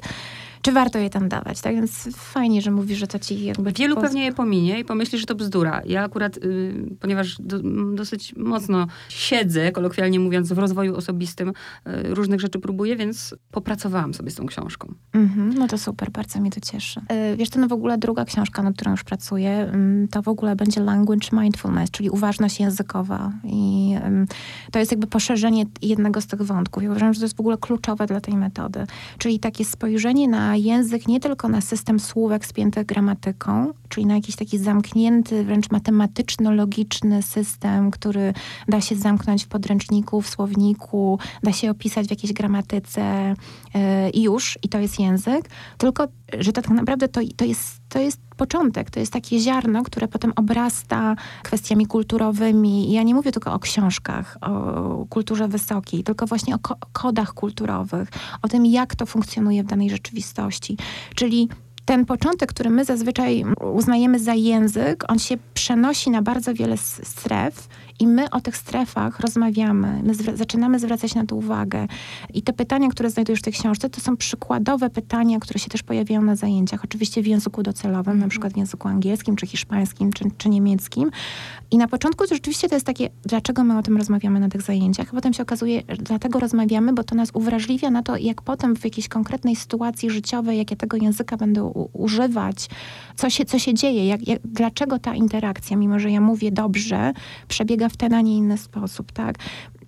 [0.62, 1.62] czy warto je tam dawać.
[1.62, 3.72] Tak więc fajnie, że mówisz, że to ci jakby...
[3.72, 5.82] Wielu pewnie je pominie i pomyśli, że to bzdura.
[5.86, 7.60] Ja akurat, y, ponieważ do,
[7.96, 11.54] dosyć mocno siedzę, kolokwialnie mówiąc, w rozwoju osobistym, y,
[12.04, 14.94] różnych rzeczy próbuję, więc popracowałam sobie z tą książką.
[15.14, 17.02] Mm-hmm, no to super, bardzo mnie to cieszy.
[17.34, 19.72] Y, wiesz, to no w ogóle druga książka, nad którą już pracuję,
[20.12, 23.32] to w ogóle będzie Language Mindfulness, czyli uważność językowa.
[23.44, 23.96] I
[24.72, 26.84] to jest jakby poszerzenie jednego z tych wątków.
[26.84, 28.86] Ja uważam, że to jest w ogóle kluczowe dla tej metody.
[29.18, 34.36] Czyli takie spojrzenie na język nie tylko na system słówek spiętych gramatyką, czyli na jakiś
[34.36, 38.34] taki zamknięty, wręcz matematyczno-logiczny system, który
[38.68, 43.34] da się zamknąć w podręczniku, w słowniku, da się opisać w jakiejś gramatyce
[44.14, 46.08] i już, i to jest język, tylko
[46.40, 50.08] że to tak naprawdę to, to, jest, to jest początek, to jest takie ziarno, które
[50.08, 52.92] potem obrasta kwestiami kulturowymi.
[52.92, 58.10] Ja nie mówię tylko o książkach, o kulturze wysokiej, tylko właśnie o ko kodach kulturowych,
[58.42, 60.78] o tym, jak to funkcjonuje w danej rzeczywistości.
[61.16, 61.50] Czyli
[61.90, 67.68] ten początek, który my zazwyczaj uznajemy za język, on się przenosi na bardzo wiele stref
[68.00, 71.88] i my o tych strefach rozmawiamy, my zaczynamy zwracać na to uwagę.
[72.34, 75.84] I te pytania, które znajdujesz w tej książce, to są przykładowe pytania, które się też
[75.84, 76.84] pojawiają na zajęciach.
[76.84, 78.20] Oczywiście w języku docelowym, mm.
[78.20, 81.12] na przykład w języku angielskim, czy hiszpańskim, czy, czy niemieckim.
[81.72, 84.62] I na początku to rzeczywiście to jest takie, dlaczego my o tym rozmawiamy na tych
[84.62, 85.08] zajęciach?
[85.12, 88.76] A potem się okazuje, że dlatego rozmawiamy, bo to nas uwrażliwia na to, jak potem
[88.76, 91.64] w jakiejś konkretnej sytuacji życiowej, jak ja tego języka będę
[91.94, 92.70] używać,
[93.16, 97.14] co się, co się dzieje, jak, jak, dlaczego ta interakcja, mimo że ja mówię dobrze,
[97.48, 99.36] przebiega w ten, a nie inny sposób, tak?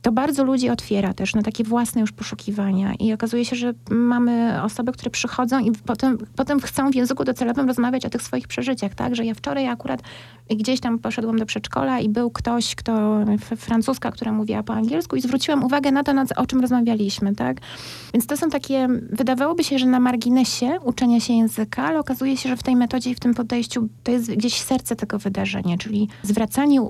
[0.02, 4.64] To bardzo ludzi otwiera też na takie własne już poszukiwania i okazuje się, że mamy
[4.64, 8.96] osoby, które przychodzą i potem, potem chcą w języku docelowym rozmawiać o tych swoich przeżyciach,
[8.96, 9.16] tak?
[9.16, 10.02] Że ja wczoraj akurat
[10.50, 13.20] gdzieś tam poszedłem do przedszkola i był ktoś, kto,
[13.58, 17.58] francuska, która mówiła po angielsku i zwróciłam uwagę na to, na, o czym rozmawialiśmy, tak?
[18.14, 22.50] Więc to są takie, wydawałoby się, że na marginesie uczenia się języka, ale okazuje się,
[22.50, 26.08] że w tej metodzie i w tym podejściu to jest gdzieś serce tego wydarzenia, czyli
[26.24, 26.82] zwracanie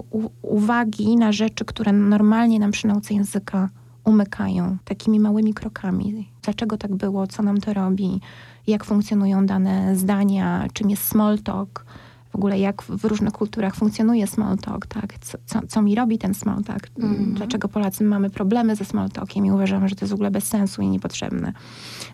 [0.42, 3.70] uwagi na rzeczy, które normalnie nam przy nauce języka
[4.04, 6.30] umykają takimi małymi krokami.
[6.42, 8.22] Dlaczego tak było, co nam to robi,
[8.68, 11.86] jak funkcjonują dane zdania, czym jest small talk,
[12.32, 15.14] w ogóle jak w różnych kulturach funkcjonuje small talk, tak?
[15.22, 16.88] Co, co, co mi robi ten small talk?
[17.00, 17.34] Mm.
[17.34, 20.48] Dlaczego Polacy mamy problemy ze small talkiem i uważamy, że to jest w ogóle bez
[20.48, 21.54] sensu i niepotrzebne.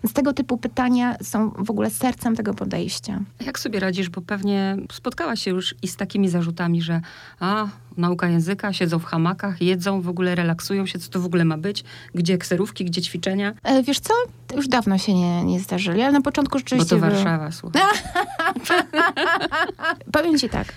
[0.04, 3.20] Więc tego typu pytania są w ogóle sercem tego podejścia.
[3.46, 7.00] Jak sobie radzisz, bo pewnie spotkałaś się już i z takimi zarzutami, że
[7.40, 11.44] a, nauka języka, siedzą w hamakach, jedzą, w ogóle relaksują się, co to w ogóle
[11.44, 13.54] ma być, gdzie kserówki, gdzie ćwiczenia?
[13.62, 14.14] E, wiesz co,
[14.56, 16.96] już dawno się nie, nie zdarzyli, ale na początku rzeczywiście...
[16.96, 17.82] Bo to Warszawa, słuchaj.
[20.12, 20.74] Powiem ci tak,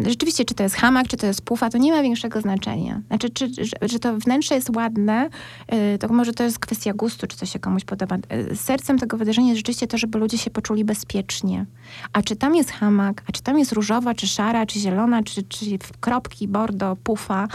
[0.00, 3.00] rzeczywiście, czy to jest hamak, czy to jest pufa, to nie ma większego znaczenia.
[3.08, 3.50] Znaczy, czy,
[3.82, 5.28] że, to wnętrze jest ładne,
[5.66, 8.16] e, to może to jest kwestia gustu, czy to się komuś podoba.
[8.28, 11.66] E, sercem tego wydarzenia jest rzeczywiście to, żeby ludzie się poczuli bezpiecznie.
[12.12, 15.42] A czy tam jest hamak, a czy tam jest różowa, czy szara, czy zielona, czy,
[15.42, 15.66] czy
[16.00, 17.48] kropki, bordo, pufa,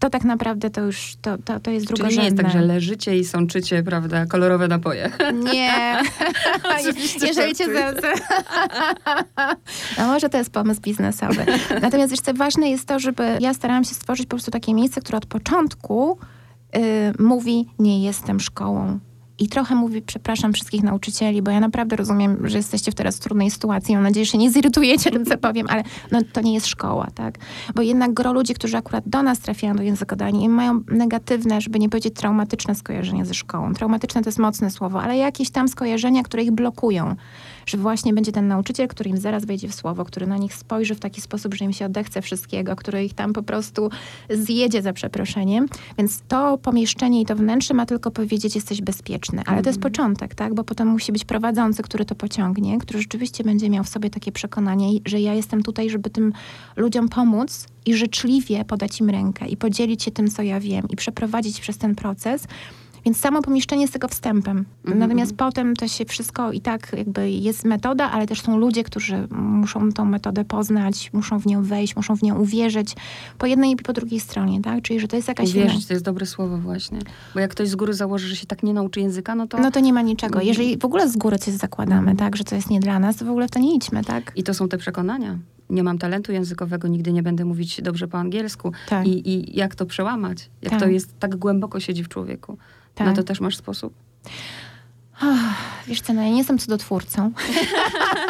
[0.00, 2.10] to tak naprawdę to już, to, to, to jest drugorzędne.
[2.10, 5.10] Czyli nie jest tak, że leżycie i sączycie, prawda, kolorowe napoje.
[5.52, 6.02] Nie.
[7.26, 7.92] Jeżeli cię za...
[9.98, 11.46] No może to jest pomysł biznesowy.
[11.82, 15.18] Natomiast jeszcze ważne jest to, żeby ja starałam się stworzyć po prostu takie miejsce, które
[15.18, 16.18] od początku
[16.76, 16.80] y,
[17.22, 18.98] mówi, nie jestem szkołą
[19.40, 23.50] i trochę mówi, przepraszam wszystkich nauczycieli, bo ja naprawdę rozumiem, że jesteście w teraz trudnej
[23.50, 23.94] sytuacji.
[23.94, 27.06] Mam nadzieję, że się nie zirytujecie tym, co powiem, ale no, to nie jest szkoła,
[27.14, 27.38] tak?
[27.74, 31.88] Bo jednak gro ludzi, którzy akurat do nas trafiają do językodanii, mają negatywne, żeby nie
[31.88, 33.74] powiedzieć traumatyczne skojarzenia ze szkołą.
[33.74, 37.16] Traumatyczne to jest mocne słowo, ale jakieś tam skojarzenia, które ich blokują
[37.70, 40.94] że właśnie będzie ten nauczyciel, który im zaraz wejdzie w słowo, który na nich spojrzy
[40.94, 43.90] w taki sposób, że im się odechce wszystkiego, który ich tam po prostu
[44.30, 45.66] zjedzie za przeproszeniem.
[45.98, 49.42] Więc to pomieszczenie i to wnętrze ma tylko powiedzieć, jesteś bezpieczny.
[49.46, 49.92] Ale to jest mhm.
[49.92, 50.54] początek, tak?
[50.54, 54.32] Bo potem musi być prowadzący, który to pociągnie, który rzeczywiście będzie miał w sobie takie
[54.32, 56.32] przekonanie, że ja jestem tutaj, żeby tym
[56.76, 60.96] ludziom pomóc i życzliwie podać im rękę i podzielić się tym, co ja wiem i
[60.96, 62.46] przeprowadzić przez ten proces
[63.04, 64.64] więc samo pomieszczenie jest tego wstępem.
[64.84, 64.96] Mm-hmm.
[64.96, 69.28] Natomiast potem to się wszystko i tak jakby jest metoda, ale też są ludzie, którzy
[69.30, 72.96] muszą tą metodę poznać, muszą w nią wejść, muszą w nią uwierzyć
[73.38, 74.82] po jednej i po drugiej stronie, tak?
[74.82, 75.50] Czyli, że to jest jakaś...
[75.50, 76.98] Uwierzyć, to jest dobre słowo właśnie.
[77.34, 79.58] Bo jak ktoś z góry założy, że się tak nie nauczy języka, no to...
[79.58, 80.34] No to nie ma niczego.
[80.34, 80.48] Mhm.
[80.48, 82.36] Jeżeli w ogóle z góry coś zakładamy, tak?
[82.36, 84.32] Że to jest nie dla nas, to w ogóle w to nie idźmy, tak?
[84.36, 85.38] I to są te przekonania
[85.70, 88.72] nie mam talentu językowego, nigdy nie będę mówić dobrze po angielsku.
[88.88, 89.06] Tak.
[89.06, 90.50] I, I jak to przełamać?
[90.62, 90.80] Jak tak.
[90.80, 92.58] to jest tak głęboko siedzi w człowieku?
[93.00, 93.08] Tak.
[93.08, 93.94] Na to też masz sposób?
[95.22, 95.54] Oh,
[95.86, 97.32] wiesz co, no ja nie jestem cudotwórcą.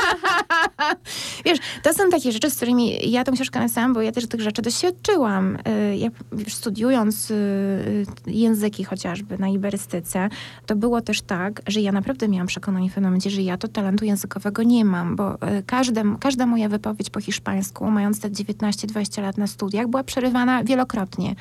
[1.44, 4.40] wiesz, to są takie rzeczy, z którymi ja tą książkę napisałam, bo ja też tych
[4.40, 5.56] rzeczy doświadczyłam.
[5.56, 10.28] Y, ja wiesz, studiując y, y, języki chociażby na iberystyce,
[10.66, 13.68] to było też tak, że ja naprawdę miałam przekonanie w pewnym momencie, że ja to
[13.68, 19.38] talentu językowego nie mam, bo każde, każda moja wypowiedź po hiszpańsku, mając te 19-20 lat
[19.38, 21.35] na studiach, była przerywana wielokrotnie.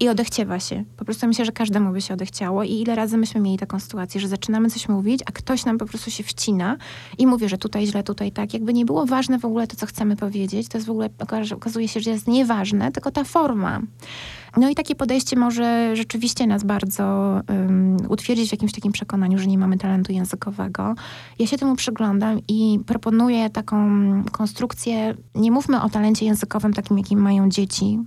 [0.00, 0.84] I odechciewa się.
[0.96, 4.20] Po prostu myślę, że każdemu by się odechciało i ile razy myśmy mieli taką sytuację,
[4.20, 6.76] że zaczynamy coś mówić, a ktoś nam po prostu się wcina
[7.18, 8.54] i mówi, że tutaj źle, tutaj tak.
[8.54, 11.08] Jakby nie było ważne w ogóle to, co chcemy powiedzieć, to jest w ogóle,
[11.54, 13.80] okazuje się, że jest nieważne, tylko ta forma.
[14.56, 17.04] No i takie podejście może rzeczywiście nas bardzo
[17.48, 20.94] um, utwierdzić w jakimś takim przekonaniu, że nie mamy talentu językowego.
[21.38, 23.76] Ja się temu przyglądam i proponuję taką
[24.32, 27.98] konstrukcję, nie mówmy o talencie językowym takim, jakim mają dzieci,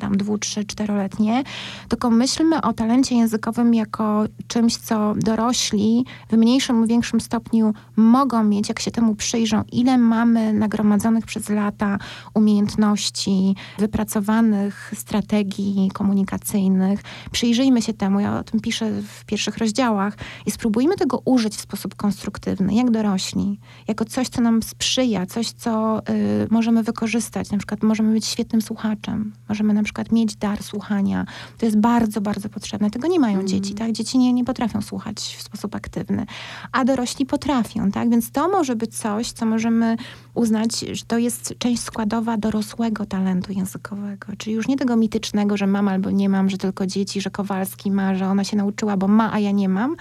[0.00, 1.42] tam dwu, trzy, czteroletnie,
[1.88, 8.44] tylko myślmy o talencie językowym jako czymś, co dorośli w mniejszym lub większym stopniu mogą
[8.44, 11.98] mieć, jak się temu przyjrzą, ile mamy nagromadzonych przez lata
[12.34, 17.00] umiejętności, wypracowanych strategii komunikacyjnych.
[17.32, 20.16] Przyjrzyjmy się temu, ja o tym piszę w pierwszych rozdziałach
[20.46, 25.50] i spróbujmy tego użyć w sposób konstruktywny, jak dorośli, jako coś, co nam sprzyja, coś,
[25.50, 27.50] co y, możemy wykorzystać.
[27.50, 31.26] Na przykład możemy być świetnym słuchaczem, możemy na przykład mieć dar słuchania.
[31.58, 32.90] To jest bardzo, bardzo potrzebne.
[32.90, 33.48] Tego nie mają mm.
[33.48, 33.92] dzieci, tak?
[33.92, 36.26] Dzieci nie, nie potrafią słuchać w sposób aktywny,
[36.72, 38.10] a dorośli potrafią, tak?
[38.10, 39.96] Więc to może być coś, co możemy
[40.34, 44.26] uznać, że to jest część składowa dorosłego talentu językowego.
[44.38, 47.90] Czyli już nie tego mitycznego, że mam albo nie mam, że tylko dzieci, że Kowalski
[47.90, 49.96] ma, że ona się nauczyła, bo ma, a ja nie mam.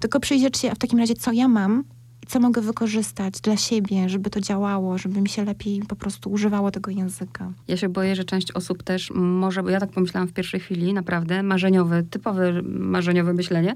[0.00, 1.84] Tylko przyjrzeć się, a w takim razie co ja mam,
[2.28, 6.70] co mogę wykorzystać dla siebie, żeby to działało, żeby mi się lepiej po prostu używało
[6.70, 7.52] tego języka.
[7.68, 10.94] Ja się boję, że część osób też może, bo ja tak pomyślałam w pierwszej chwili,
[10.94, 13.74] naprawdę marzeniowe, typowe marzeniowe myślenie.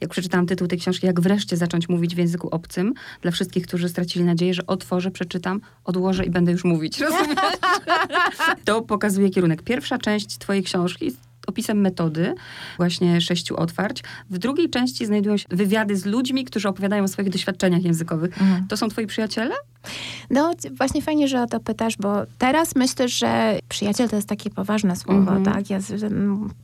[0.00, 3.88] Jak przeczytałam tytuł tej książki, jak wreszcie zacząć mówić w języku obcym, dla wszystkich, którzy
[3.88, 7.00] stracili nadzieję, że otworzę, przeczytam, odłożę i będę już mówić.
[7.10, 7.38] Rozumiesz?
[8.64, 9.62] to pokazuje kierunek.
[9.62, 11.12] Pierwsza część twojej książki
[11.46, 12.34] opisem metody,
[12.76, 14.02] właśnie sześciu otwarć.
[14.30, 18.42] W drugiej części znajdują się wywiady z ludźmi, którzy opowiadają o swoich doświadczeniach językowych.
[18.42, 18.66] Mhm.
[18.68, 19.54] To są twoi przyjaciele?
[20.30, 24.50] No, właśnie fajnie, że o to pytasz, bo teraz myślę, że przyjaciel to jest takie
[24.50, 25.52] poważne słowo, mm -hmm.
[25.52, 25.70] tak?
[25.70, 25.78] Ja,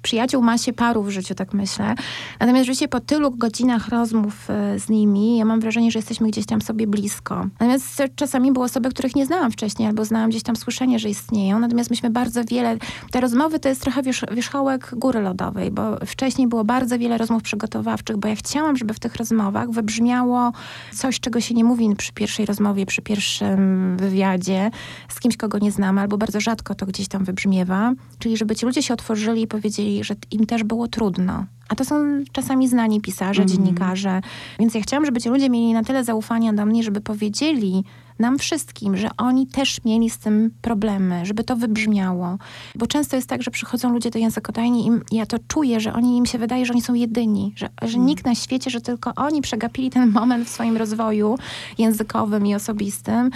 [0.02, 1.94] przyjaciół ma się paru w życiu, tak myślę.
[2.40, 6.46] Natomiast rzeczywiście po tylu godzinach rozmów e, z nimi, ja mam wrażenie, że jesteśmy gdzieś
[6.46, 7.46] tam sobie blisko.
[7.52, 11.58] Natomiast czasami były osoby, których nie znałam wcześniej, albo znałam gdzieś tam słyszenie, że istnieją.
[11.58, 12.76] Natomiast myśmy bardzo wiele,
[13.10, 18.16] te rozmowy to jest trochę wierzchołek góry lodowej, bo wcześniej było bardzo wiele rozmów przygotowawczych,
[18.16, 20.52] bo ja chciałam, żeby w tych rozmowach wybrzmiało
[20.94, 24.70] coś, czego się nie mówi przy pierwszej rozmowie, przy pierwszym wywiadzie
[25.08, 27.92] z kimś, kogo nie znamy, albo bardzo rzadko to gdzieś tam wybrzmiewa.
[28.18, 31.46] Czyli żeby ci ludzie się otworzyli i powiedzieli, że im też było trudno.
[31.68, 33.56] A to są czasami znani pisarze, mm -hmm.
[33.56, 34.20] dziennikarze.
[34.58, 37.84] Więc ja chciałam, żeby ci ludzie mieli na tyle zaufania do mnie, żeby powiedzieli,
[38.18, 42.38] nam wszystkim, że oni też mieli z tym problemy, żeby to wybrzmiało.
[42.74, 46.16] Bo często jest tak, że przychodzą ludzie do językodajni i ja to czuję, że oni
[46.16, 49.42] im się wydaje, że oni są jedyni, że, że nikt na świecie, że tylko oni
[49.42, 51.38] przegapili ten moment w swoim rozwoju
[51.78, 53.30] językowym i osobistym,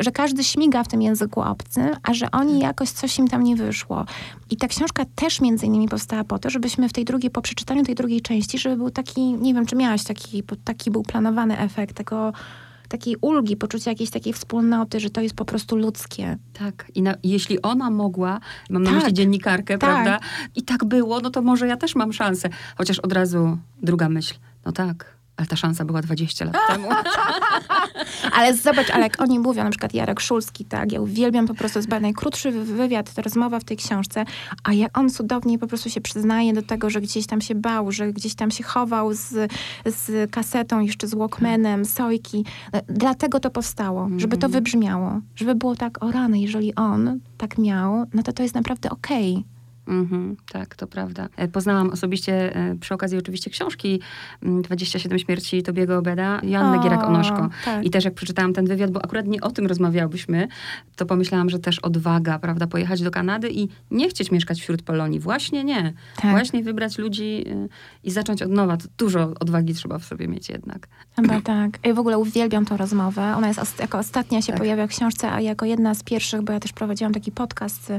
[0.00, 3.56] że każdy śmiga w tym języku obcym, a że oni jakoś coś im tam nie
[3.56, 4.04] wyszło.
[4.50, 7.84] I ta książka też między innymi powstała po to, żebyśmy w tej drugiej, po przeczytaniu
[7.84, 11.96] tej drugiej części, żeby był taki, nie wiem, czy miałaś taki, taki był planowany efekt
[11.96, 12.32] tego
[12.88, 16.38] takiej ulgi, poczucia jakiejś takiej wspólnoty, że to jest po prostu ludzkie.
[16.52, 16.86] Tak.
[16.94, 18.98] I na, jeśli ona mogła, mam na tak.
[18.98, 19.90] myśli dziennikarkę, tak.
[19.90, 20.20] prawda?
[20.54, 22.48] I tak było, no to może ja też mam szansę.
[22.76, 24.34] Chociaż od razu druga myśl.
[24.66, 26.88] No tak, ale ta szansa była 20 lat temu.
[28.32, 31.78] ale zobacz, ale jak oni mówią, na przykład Jarek Szulski, tak, ja uwielbiam po prostu,
[31.78, 34.24] jest najkrótszy wywiad, ta rozmowa w tej książce,
[34.64, 37.92] a jak on cudownie po prostu się przyznaje do tego, że gdzieś tam się bał,
[37.92, 39.52] że gdzieś tam się chował z,
[39.86, 42.44] z kasetą, jeszcze z Walkmanem, Sojki.
[42.88, 44.52] Dlatego to powstało, żeby to mhm.
[44.52, 45.20] wybrzmiało.
[45.36, 49.32] Żeby było tak, o rany, jeżeli on tak miał, no to to jest naprawdę okej.
[49.32, 49.55] Okay
[49.88, 51.28] Mhm, tak, to prawda.
[51.36, 54.00] E, poznałam osobiście e, przy okazji oczywiście książki
[54.42, 57.48] 27 mm, śmierci Tobiego Obeda, Joanny Gierek-Onoszko.
[57.64, 57.84] Tak.
[57.84, 60.48] I też jak przeczytałam ten wywiad, bo akurat nie o tym rozmawiałbyśmy,
[60.96, 65.20] to pomyślałam, że też odwaga, prawda, pojechać do Kanady i nie chcieć mieszkać wśród Polonii.
[65.20, 65.92] Właśnie nie.
[66.16, 66.30] Tak.
[66.30, 67.68] Właśnie wybrać ludzi e,
[68.04, 68.76] i zacząć od nowa.
[68.76, 70.88] To dużo odwagi trzeba w sobie mieć jednak.
[71.16, 71.78] Chyba tak.
[71.84, 73.36] Ja w ogóle uwielbiam tą rozmowę.
[73.36, 74.60] Ona jest jako ostatnia się tak.
[74.60, 77.92] pojawia w książce, a jako jedna z pierwszych, bo ja też prowadziłam taki podcast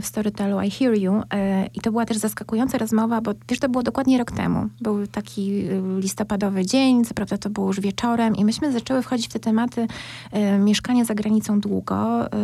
[0.00, 3.68] w Storytelu I Hear You, E, I to była też zaskakująca rozmowa, bo wiesz, to
[3.68, 4.68] było dokładnie rok temu.
[4.80, 9.28] Był taki y, listopadowy dzień, co prawda to było już wieczorem i myśmy zaczęły wchodzić
[9.28, 9.86] w te tematy
[10.32, 12.32] e, mieszkania za granicą długo.
[12.32, 12.36] E,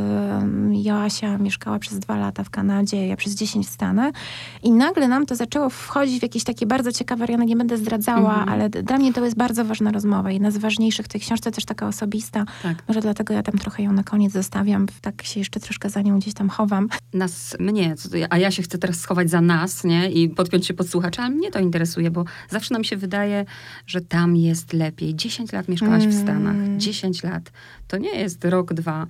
[0.73, 4.15] Joasia mieszkała przez dwa lata w Kanadzie, ja przez dziesięć w Stanach
[4.63, 8.31] i nagle nam to zaczęło wchodzić w jakieś takie bardzo ciekawe, ja nie będę zdradzała,
[8.31, 8.49] mhm.
[8.49, 10.31] ale dla mnie to jest bardzo ważna rozmowa.
[10.31, 12.45] Jedna z ważniejszych w tej książce, też taka osobista.
[12.63, 12.77] Tak.
[12.89, 16.19] Może dlatego ja tam trochę ją na koniec zostawiam, tak się jeszcze troszkę za nią
[16.19, 16.89] gdzieś tam chowam.
[17.15, 17.95] Nas, mnie,
[18.31, 20.11] a ja się chcę teraz schować za nas, nie?
[20.11, 23.45] I podpiąć się pod słuchacza, ale mnie to interesuje, bo zawsze nam się wydaje,
[23.87, 25.15] że tam jest lepiej.
[25.15, 26.17] 10 lat mieszkałaś mm.
[26.17, 26.57] w Stanach.
[26.77, 27.53] 10 lat.
[27.89, 29.07] To nie jest rok, dwa.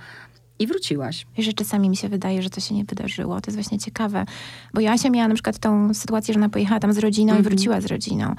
[0.58, 1.26] I wróciłaś.
[1.36, 3.40] I że czasami mi się wydaje, że to się nie wydarzyło.
[3.40, 4.24] To jest właśnie ciekawe.
[4.74, 7.80] Bo Joasia miała na przykład tą sytuację, że ona pojechała tam z rodziną i wróciła
[7.80, 8.34] z rodziną.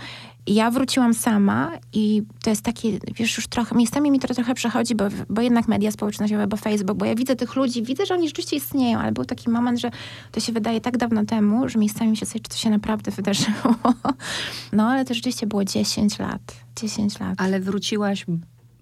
[0.47, 4.53] I ja wróciłam sama i to jest takie, wiesz, już trochę, miejscami mi to trochę
[4.53, 8.13] przechodzi, bo, bo jednak media społecznościowe, bo Facebook, bo ja widzę tych ludzi, widzę, że
[8.13, 9.91] oni rzeczywiście istnieją, ale był taki moment, że
[10.32, 13.12] to się wydaje tak dawno temu, że miejscami mi się sobie, czy to się naprawdę
[13.12, 13.75] wydarzyło.
[14.73, 16.41] No, ale to rzeczywiście było 10 lat.
[16.75, 17.41] 10 lat.
[17.41, 18.25] Ale wróciłaś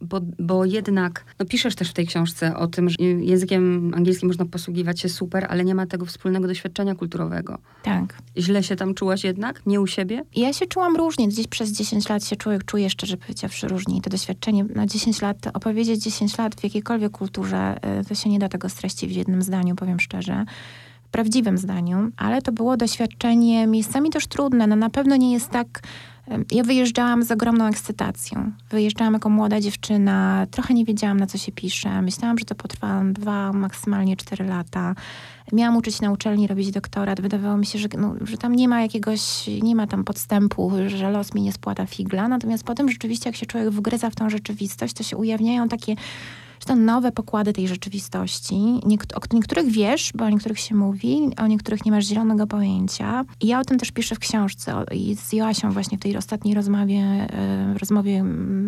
[0.01, 4.45] bo, bo jednak, no piszesz też w tej książce o tym, że językiem angielskim można
[4.45, 7.57] posługiwać się super, ale nie ma tego wspólnego doświadczenia kulturowego.
[7.83, 8.17] Tak.
[8.37, 9.61] Źle się tam czułaś jednak?
[9.65, 10.23] Nie u siebie?
[10.35, 11.27] Ja się czułam różnie.
[11.27, 13.97] Gdzieś przez 10 lat się człowiek czuje, szczerze powiedziawszy, różnie.
[13.97, 18.29] I to doświadczenie na 10 lat, opowiedzieć 10 lat w jakiejkolwiek kulturze, y, to się
[18.29, 20.45] nie da tego streścić w jednym zdaniu, powiem szczerze
[21.11, 24.67] prawdziwym zdaniu, ale to było doświadczenie miejscami też trudne.
[24.67, 25.81] No na pewno nie jest tak
[26.51, 28.51] ja wyjeżdżałam z ogromną ekscytacją.
[28.69, 32.01] Wyjeżdżałam jako młoda dziewczyna, trochę nie wiedziałam, na co się pisze.
[32.01, 34.95] Myślałam, że to potrwa dwa, maksymalnie cztery lata.
[35.53, 37.21] Miałam uczyć na uczelni, robić doktorat.
[37.21, 41.11] Wydawało mi się, że, no, że tam nie ma jakiegoś, nie ma tam podstępu, że
[41.11, 42.27] los mi nie spłata figla.
[42.27, 45.95] Natomiast potem rzeczywiście, jak się człowiek wgryza w tą rzeczywistość, to się ujawniają takie
[46.65, 48.55] to nowe pokłady tej rzeczywistości.
[49.15, 53.25] o niektórych wiesz, bo o niektórych się mówi, o niektórych nie masz zielonego pojęcia.
[53.41, 56.55] I ja o tym też piszę w książce i z Joasią właśnie w tej ostatniej
[56.55, 58.23] rozmowie, e, rozmowie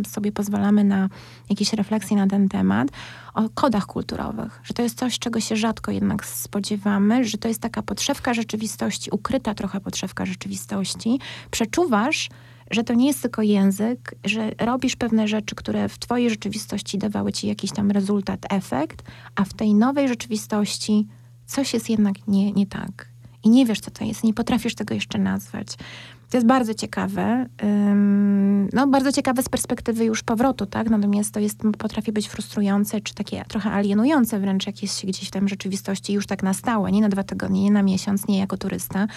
[0.07, 1.09] sobie pozwalamy na
[1.49, 2.87] jakieś refleksje na ten temat,
[3.33, 7.61] o kodach kulturowych, że to jest coś, czego się rzadko jednak spodziewamy, że to jest
[7.61, 11.19] taka podszewka rzeczywistości, ukryta trochę podszewka rzeczywistości.
[11.51, 12.29] Przeczuwasz,
[12.71, 17.33] że to nie jest tylko język, że robisz pewne rzeczy, które w twojej rzeczywistości dawały
[17.33, 19.03] ci jakiś tam rezultat, efekt,
[19.35, 21.07] a w tej nowej rzeczywistości
[21.45, 23.09] coś jest jednak nie, nie tak.
[23.43, 25.67] I nie wiesz, co to jest, nie potrafisz tego jeszcze nazwać.
[26.29, 27.45] To jest bardzo ciekawe.
[28.73, 30.89] No, bardzo ciekawe z perspektywy już powrotu, tak?
[30.89, 35.29] Natomiast to jest, potrafi być frustrujące, czy takie trochę alienujące wręcz, jak jest się gdzieś
[35.29, 38.39] tam w rzeczywistości już tak na stałe, nie na dwa tygodnie, nie na miesiąc, nie
[38.39, 39.07] jako turysta,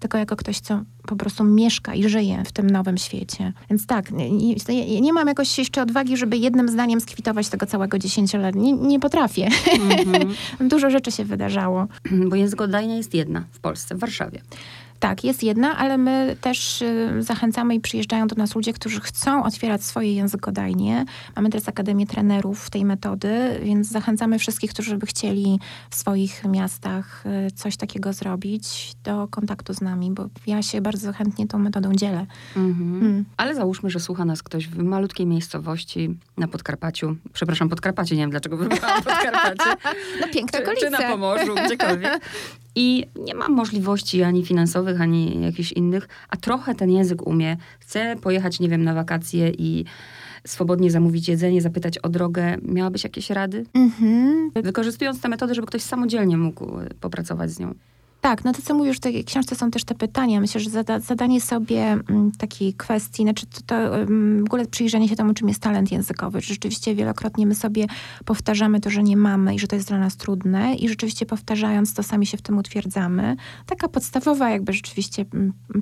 [0.00, 3.52] tylko jako ktoś, co po prostu mieszka i żyje w tym nowym świecie.
[3.70, 8.58] Więc tak, nie, nie mam jakoś jeszcze odwagi, żeby jednym zdaniem skwitować tego całego dziesięciolecia.
[8.58, 9.48] Nie, nie potrafię.
[9.48, 10.34] Mm-hmm.
[10.70, 11.86] Dużo rzeczy się wydarzało.
[12.28, 14.40] Bo język oddajnia jest jedna w Polsce, w Warszawie.
[15.02, 19.44] Tak, jest jedna, ale my też y, zachęcamy i przyjeżdżają do nas ludzie, którzy chcą
[19.44, 21.04] otwierać swoje językodajnie.
[21.36, 27.24] Mamy teraz Akademię Trenerów tej metody, więc zachęcamy wszystkich, którzy by chcieli w swoich miastach
[27.46, 31.94] y, coś takiego zrobić, do kontaktu z nami, bo ja się bardzo chętnie tą metodą
[31.94, 32.26] dzielę.
[32.56, 33.02] Mhm.
[33.02, 33.24] Mm.
[33.36, 37.16] Ale załóżmy, że słucha nas ktoś w malutkiej miejscowości na Podkarpaciu.
[37.32, 39.70] Przepraszam, Podkarpacie, nie wiem dlaczego wybrałam Podkarpacie.
[40.20, 40.86] no piękne okolice.
[40.86, 42.20] Czy na Pomorzu, gdziekolwiek.
[42.74, 47.56] I nie mam możliwości ani finansowych, ani jakichś innych, a trochę ten język umie.
[47.80, 49.84] Chcę pojechać, nie wiem, na wakacje i
[50.46, 52.56] swobodnie zamówić jedzenie, zapytać o drogę.
[52.62, 53.64] Miałabyś jakieś rady?
[53.74, 54.50] Mhm.
[54.54, 56.66] Wykorzystując te metody, żeby ktoś samodzielnie mógł
[57.00, 57.74] popracować z nią.
[58.22, 60.40] Tak, no to co mówisz, w tej książce są też te pytania.
[60.40, 63.74] Myślę, że zada, zadanie sobie mm, takiej kwestii, znaczy to, to
[64.40, 66.40] w ogóle przyjrzenie się temu, czym jest talent językowy.
[66.40, 67.86] Rzeczywiście wielokrotnie my sobie
[68.24, 71.94] powtarzamy to, że nie mamy i że to jest dla nas trudne i rzeczywiście powtarzając
[71.94, 73.36] to sami się w tym utwierdzamy.
[73.66, 75.24] Taka podstawowa jakby rzeczywiście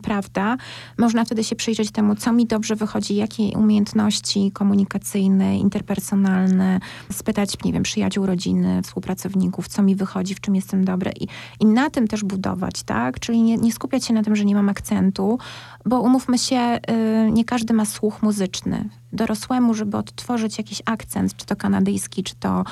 [0.03, 0.57] prawda.
[0.99, 6.81] Można wtedy się przyjrzeć temu, co mi dobrze wychodzi, jakie umiejętności komunikacyjne, interpersonalne,
[7.13, 11.27] spytać, nie wiem, przyjaciół, rodziny, współpracowników, co mi wychodzi, w czym jestem dobry i,
[11.61, 13.21] i na tym też budować, tak?
[13.21, 15.39] Czyli nie, nie skupiać się na tym, że nie mam akcentu,
[15.87, 16.79] bo umówmy się,
[17.27, 18.89] y, nie każdy ma słuch muzyczny.
[19.13, 22.65] Dorosłemu, żeby odtworzyć jakiś akcent, czy to kanadyjski, czy to y,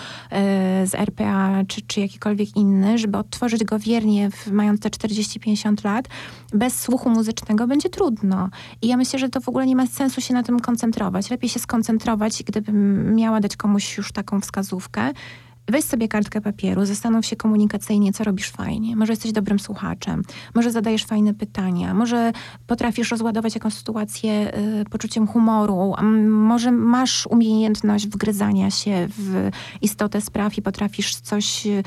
[0.87, 6.09] z RPA, czy, czy jakikolwiek inny, żeby odtworzyć go wiernie, w, mając te 40-50 lat,
[6.53, 8.49] bez słuchu muzycznego będzie trudno.
[8.83, 11.31] I ja myślę, że to w ogóle nie ma sensu się na tym koncentrować.
[11.31, 15.13] Lepiej się skoncentrować, gdybym miała dać komuś już taką wskazówkę,
[15.69, 18.97] weź sobie kartkę papieru, zastanów się komunikacyjnie, co robisz fajnie.
[18.97, 20.23] Może jesteś dobrym słuchaczem,
[20.55, 22.33] może zadajesz fajne pytania, może
[22.67, 25.95] potrafisz rozładować jakąś sytuację y, poczuciem humoru,
[26.29, 29.51] może masz umiejętność wgryzania się w
[29.83, 31.83] istotę spraw i potrafisz coś y,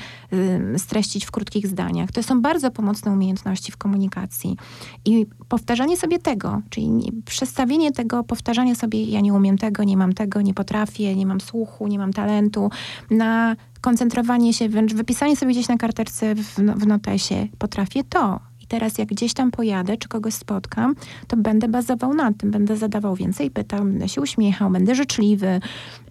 [0.78, 2.12] streścić w krótkich zdaniach.
[2.12, 4.58] To są bardzo pomocne umiejętności w komunikacji.
[5.06, 10.14] I powtarzanie sobie tego, czyli przestawienie tego, powtarzanie sobie, ja nie umiem tego, nie mam
[10.14, 12.70] tego, nie potrafię, nie mam słuchu, nie mam talentu,
[13.10, 18.40] na koncentrowanie się, wręcz wypisanie sobie gdzieś na karteczce w, w notesie, potrafię to.
[18.62, 20.96] I teraz jak gdzieś tam pojadę, czy kogoś spotkam,
[21.28, 25.60] to będę bazował na tym, będę zadawał więcej pytań, będę się uśmiechał, będę życzliwy,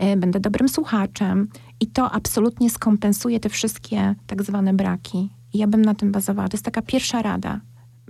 [0.00, 1.48] yy, będę dobrym słuchaczem.
[1.80, 5.30] I to absolutnie skompensuje te wszystkie tak zwane braki.
[5.52, 6.48] I ja bym na tym bazowała.
[6.48, 7.60] To jest taka pierwsza rada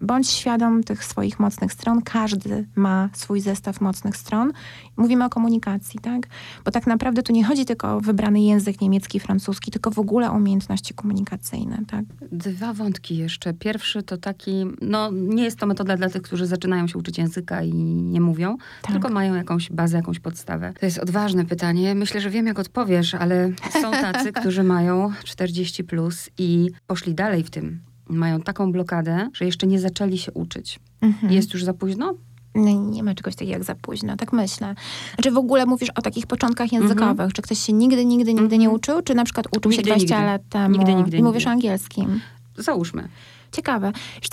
[0.01, 2.03] bądź świadom tych swoich mocnych stron.
[2.03, 4.53] Każdy ma swój zestaw mocnych stron.
[4.97, 6.27] Mówimy o komunikacji, tak?
[6.65, 10.31] Bo tak naprawdę tu nie chodzi tylko o wybrany język niemiecki, francuski, tylko w ogóle
[10.31, 12.05] o umiejętności komunikacyjne, tak?
[12.33, 13.55] Dwa wątki jeszcze.
[13.55, 17.63] Pierwszy to taki, no nie jest to metoda dla tych, którzy zaczynają się uczyć języka
[17.63, 18.93] i nie mówią, tak.
[18.93, 20.73] tylko mają jakąś bazę, jakąś podstawę.
[20.81, 21.95] To jest odważne pytanie.
[21.95, 27.45] Myślę, że wiem, jak odpowiesz, ale są tacy, którzy mają 40 plus i poszli dalej
[27.45, 27.90] w tym.
[28.11, 30.79] Mają taką blokadę, że jeszcze nie zaczęli się uczyć.
[31.01, 31.33] Mhm.
[31.33, 32.15] Jest już za późno?
[32.55, 34.75] Nie, nie ma czegoś takiego jak za późno, tak myślę.
[35.15, 37.29] Znaczy w ogóle mówisz o takich początkach językowych.
[37.29, 37.33] -hmm.
[37.33, 38.77] Czy ktoś się nigdy, nigdy, nigdy nie mhm.
[38.77, 39.03] uczył?
[39.03, 40.27] Czy na przykład uczył nigdy, się 20 nigdy.
[40.27, 42.21] lat temu nigdy, nigdy, i mówisz angielskim?
[42.57, 43.09] Załóżmy.
[43.53, 43.93] Ciekawe.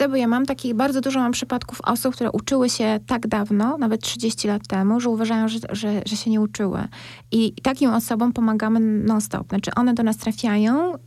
[0.09, 4.01] Bo ja mam takich, bardzo dużo mam przypadków osób, które uczyły się tak dawno, nawet
[4.01, 6.87] 30 lat temu, że uważają, że, że, że się nie uczyły.
[7.31, 9.49] I, takim osobom pomagamy non-stop.
[9.49, 10.97] Znaczy one do nas trafiają yy,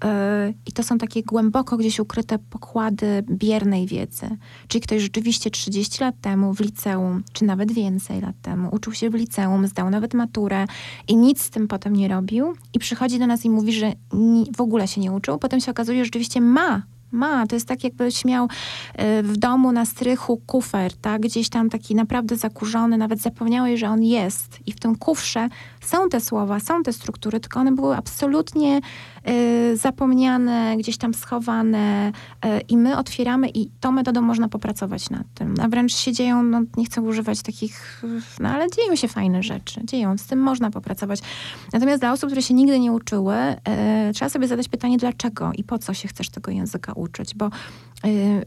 [0.67, 4.27] i to są takie głęboko gdzieś ukryte pokłady biernej wiedzy.
[4.69, 9.11] Czyli ktoś rzeczywiście 30 lat temu w liceum, czy nawet więcej lat temu, uczył się
[9.11, 10.67] w liceum, zdał nawet maturę
[11.09, 13.93] i nic z tym potem nie robił i przychodzi do nas i mówi, że
[14.57, 15.39] w ogóle się nie uczył.
[15.39, 16.83] Potem się okazuje, że rzeczywiście ma
[17.13, 18.49] ma, to jest tak jakbyś miał
[18.95, 21.23] e, w domu na strychu kufer, tak?
[21.23, 24.59] Gdzieś tam taki naprawdę zakurzony, nawet zapomniałeś, że on jest.
[24.67, 25.49] I w tym kufrze
[25.81, 28.81] są te słowa, są te struktury, tylko one były absolutnie
[29.75, 32.13] zapomniane, gdzieś tam schowane
[32.45, 35.55] y, i my otwieramy i tą metodą można popracować nad tym.
[35.63, 38.03] A wręcz się dzieją, no nie chcę używać takich,
[38.41, 41.21] no ale dzieją się fajne rzeczy, dzieją, z tym można popracować.
[41.73, 43.37] Natomiast dla osób, które się nigdy nie uczyły,
[44.11, 47.51] y, trzeba sobie zadać pytanie, dlaczego i po co się chcesz tego języka uczyć, bo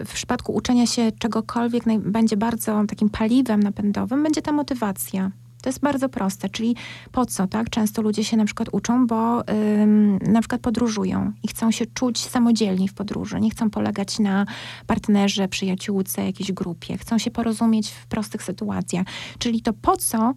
[0.05, 5.31] w przypadku uczenia się czegokolwiek będzie bardzo takim paliwem napędowym, będzie ta motywacja.
[5.63, 6.75] To jest bardzo proste, czyli
[7.11, 7.69] po co, tak?
[7.69, 12.19] Często ludzie się na przykład uczą, bo ym, na przykład podróżują i chcą się czuć
[12.19, 13.41] samodzielni w podróży.
[13.41, 14.45] Nie chcą polegać na
[14.87, 16.97] partnerze, przyjaciółce, jakiejś grupie.
[16.97, 19.07] Chcą się porozumieć w prostych sytuacjach.
[19.37, 20.33] Czyli to po co,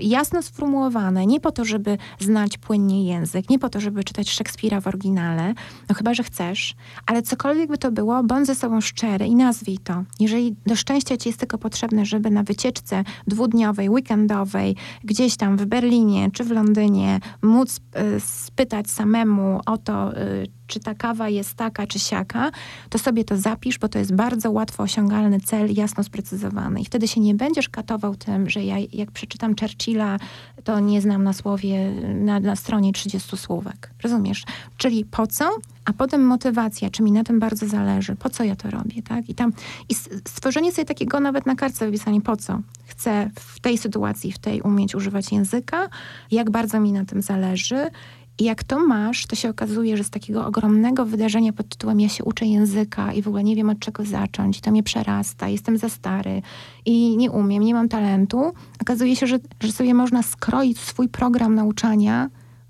[0.00, 4.80] jasno sformułowane, nie po to, żeby znać płynnie język, nie po to, żeby czytać Szekspira
[4.80, 5.54] w oryginale,
[5.88, 6.74] no chyba, że chcesz,
[7.06, 10.04] ale cokolwiek by to było, bądź ze sobą szczery i nazwij to.
[10.20, 14.65] Jeżeli do szczęścia ci jest tylko potrzebne, żeby na wycieczce dwudniowej, weekendowej,
[15.04, 17.80] gdzieś tam w Berlinie czy w Londynie móc
[18.16, 22.50] y, spytać samemu o to, y, czy ta kawa jest taka czy siaka,
[22.90, 26.80] to sobie to zapisz, bo to jest bardzo łatwo osiągalny cel, jasno sprecyzowany.
[26.80, 30.18] I wtedy się nie będziesz katował tym, że ja jak przeczytam Churchilla,
[30.64, 33.90] to nie znam na słowie, na, na stronie 30 słówek.
[34.02, 34.44] Rozumiesz?
[34.76, 35.50] Czyli po co?
[35.84, 39.28] A potem motywacja, czy mi na tym bardzo zależy, po co ja to robię, tak?
[39.28, 39.52] I tam
[39.88, 39.94] i
[40.28, 44.60] stworzenie sobie takiego nawet na kartce wypisanie, po co chcę w tej sytuacji, w tej
[44.60, 45.88] umieć używać języka,
[46.30, 47.90] jak bardzo mi na tym zależy,
[48.38, 52.08] i jak to masz, to się okazuje, że z takiego ogromnego wydarzenia pod tytułem ja
[52.08, 55.78] się uczę języka i w ogóle nie wiem od czego zacząć, to mnie przerasta, jestem
[55.78, 56.42] za stary
[56.84, 61.54] i nie umiem, nie mam talentu, okazuje się, że, że sobie można skroić swój program
[61.54, 62.28] nauczania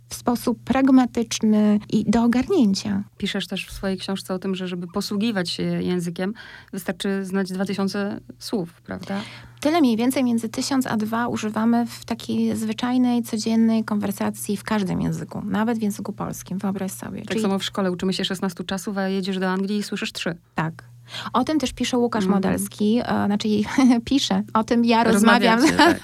[0.08, 3.04] w sposób pragmatyczny i do ogarnięcia.
[3.18, 6.34] Piszesz też w swojej książce o tym, że żeby posługiwać się językiem,
[6.72, 9.20] wystarczy znać 2000 słów, prawda?
[9.60, 15.00] Tyle mniej więcej między 1000 a 2 używamy w takiej zwyczajnej, codziennej konwersacji w każdym
[15.00, 17.18] języku, nawet w języku polskim, wyobraź sobie.
[17.18, 17.42] Tak Czyli...
[17.42, 20.36] samo w szkole uczymy się 16 czasów, a jedziesz do Anglii i słyszysz 3.
[20.54, 20.84] Tak.
[21.32, 22.34] O tym też pisze Łukasz mm.
[22.34, 23.48] Modelski, e, znaczy
[24.04, 25.60] pisze, o tym ja rozmawiam.
[25.76, 26.00] Tak.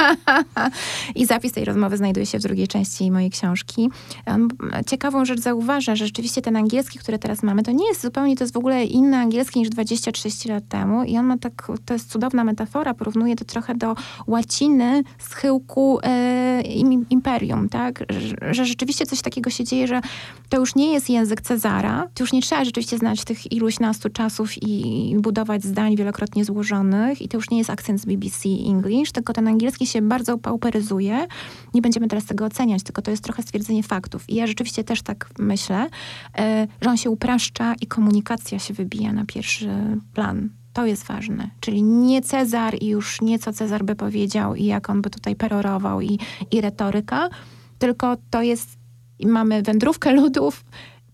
[1.14, 3.90] I zapis tej rozmowy znajduje się w drugiej części mojej książki.
[4.86, 8.44] Ciekawą rzecz zauważa, że rzeczywiście ten angielski, który teraz mamy, to nie jest zupełnie, to
[8.44, 12.12] jest w ogóle inny angielski niż 20-30 lat temu i on ma tak, to jest
[12.12, 13.94] cudowna metafora, porównuje to trochę do
[14.26, 16.62] łaciny schyłku e,
[17.11, 18.05] imperium, tak?
[18.09, 20.00] Że, że rzeczywiście coś takiego się dzieje, że
[20.48, 24.09] to już nie jest język Cezara, to już nie trzeba rzeczywiście znać tych iluś nastu
[24.09, 28.49] czasów i i budować zdań wielokrotnie złożonych i to już nie jest akcent z BBC
[28.49, 31.26] English, tylko ten angielski się bardzo pauperyzuje.
[31.74, 34.30] Nie będziemy teraz tego oceniać, tylko to jest trochę stwierdzenie faktów.
[34.30, 35.88] I ja rzeczywiście też tak myślę,
[36.38, 39.70] e, że on się upraszcza i komunikacja się wybija na pierwszy
[40.14, 40.49] plan.
[40.72, 41.51] To jest ważne.
[41.61, 45.36] Czyli nie Cezar i już nie co Cezar by powiedział i jak on by tutaj
[45.36, 46.18] perorował i,
[46.51, 47.28] i retoryka,
[47.78, 48.78] tylko to jest,
[49.24, 50.64] mamy wędrówkę ludów,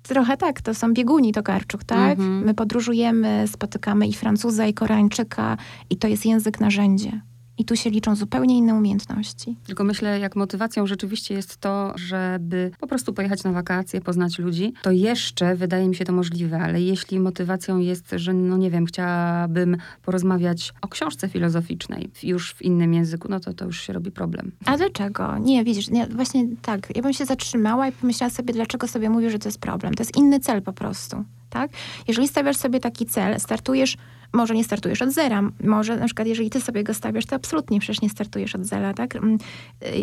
[0.09, 2.19] Trochę tak, to są bieguni Tokarczuk, tak?
[2.19, 2.45] Mhm.
[2.45, 5.57] My podróżujemy, spotykamy i Francuza, i Koreańczyka
[5.91, 7.21] i to jest język narzędzie.
[7.59, 9.57] I tu się liczą zupełnie inne umiejętności.
[9.67, 14.73] Tylko myślę, jak motywacją rzeczywiście jest to, żeby po prostu pojechać na wakacje, poznać ludzi,
[14.83, 18.87] to jeszcze wydaje mi się to możliwe, ale jeśli motywacją jest, że no nie wiem,
[18.87, 24.11] chciałabym porozmawiać o książce filozoficznej już w innym języku, no to to już się robi
[24.11, 24.53] problem.
[24.65, 25.39] A dlaczego?
[25.39, 26.97] Nie, widzisz, nie, właśnie tak.
[26.97, 29.95] Ja bym się zatrzymała i pomyślała sobie, dlaczego sobie mówię, że to jest problem.
[29.95, 31.71] To jest inny cel po prostu tak?
[32.09, 33.97] Jeżeli stawiasz sobie taki cel, startujesz
[34.33, 35.43] może nie startujesz od zera.
[35.65, 38.95] Może na przykład, jeżeli ty sobie go stawiasz, to absolutnie przecież nie startujesz od zera,
[38.95, 39.17] tak?
[39.17, 39.39] Mm,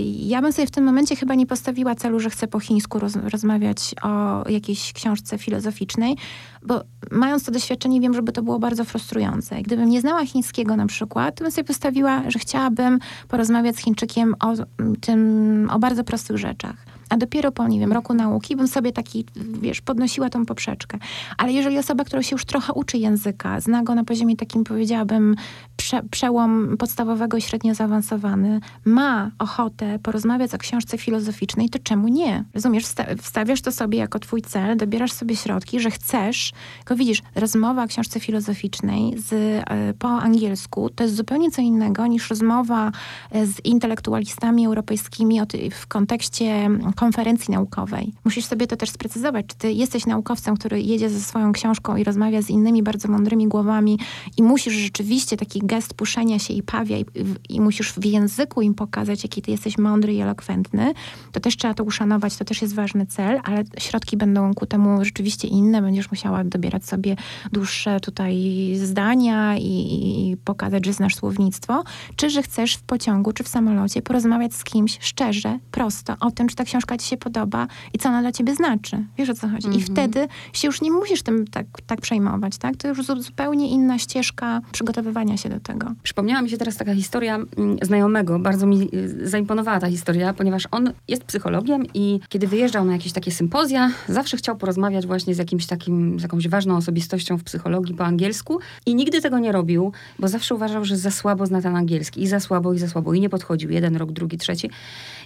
[0.03, 3.15] ja bym sobie w tym momencie chyba nie postawiła celu, że chcę po chińsku roz
[3.15, 6.17] rozmawiać o jakiejś książce filozoficznej,
[6.63, 9.61] bo mając to doświadczenie, wiem, żeby to było bardzo frustrujące.
[9.61, 14.35] Gdybym nie znała chińskiego na przykład, to bym sobie postawiła, że chciałabym porozmawiać z Chińczykiem
[14.39, 14.53] o
[15.01, 19.25] tym, o bardzo prostych rzeczach a dopiero po, nie wiem, roku nauki bym sobie taki,
[19.35, 20.97] wiesz, podnosiła tą poprzeczkę.
[21.37, 25.35] Ale jeżeli osoba, która się już trochę uczy języka, zna go na poziomie takim, powiedziałabym,
[25.77, 32.43] prze, przełom podstawowego i średnio zaawansowany, ma ochotę porozmawiać o książce filozoficznej, to czemu nie?
[32.53, 32.85] Rozumiesz,
[33.21, 37.87] wstawiasz to sobie jako twój cel, dobierasz sobie środki, że chcesz, tylko widzisz, rozmowa o
[37.87, 42.91] książce filozoficznej z, e, po angielsku to jest zupełnie co innego niż rozmowa
[43.31, 45.39] e, z intelektualistami europejskimi
[45.71, 48.13] w kontekście konferencji naukowej.
[48.25, 52.03] Musisz sobie to też sprecyzować, czy ty jesteś naukowcem, który jedzie ze swoją książką i
[52.03, 53.99] rozmawia z innymi bardzo mądrymi głowami
[54.37, 57.05] i musisz rzeczywiście taki gest puszenia się i pawia i,
[57.49, 60.93] i musisz w języku im pokazać, jaki ty jesteś mądry i elokwentny,
[61.31, 65.05] to też trzeba to uszanować, to też jest ważny cel, ale środki będą ku temu
[65.05, 65.81] rzeczywiście inne.
[65.81, 67.15] Będziesz musiała dobierać sobie
[67.51, 68.35] dłuższe tutaj
[68.75, 71.83] zdania i, i pokazać, że znasz słownictwo,
[72.15, 76.47] czy że chcesz w pociągu czy w samolocie porozmawiać z kimś szczerze, prosto o tym,
[76.47, 79.05] czy ta książka książka ci się podoba i co ona dla ciebie znaczy.
[79.17, 79.67] Wiesz o co chodzi?
[79.67, 79.85] I mhm.
[79.85, 82.75] wtedy się już nie musisz tym tak, tak przejmować, tak?
[82.75, 85.91] To już zupełnie inna ścieżka przygotowywania się do tego.
[86.03, 88.39] Przypomniała mi się teraz taka historia mm, znajomego.
[88.39, 93.13] Bardzo mi y, zaimponowała ta historia, ponieważ on jest psychologiem i kiedy wyjeżdżał na jakieś
[93.13, 97.95] takie sympozja, zawsze chciał porozmawiać właśnie z jakimś takim, z jakąś ważną osobistością w psychologii
[97.95, 101.75] po angielsku i nigdy tego nie robił, bo zawsze uważał, że za słabo zna ten
[101.75, 103.69] angielski i za słabo, i za słabo i nie podchodził.
[103.69, 104.69] Jeden rok, drugi, trzeci.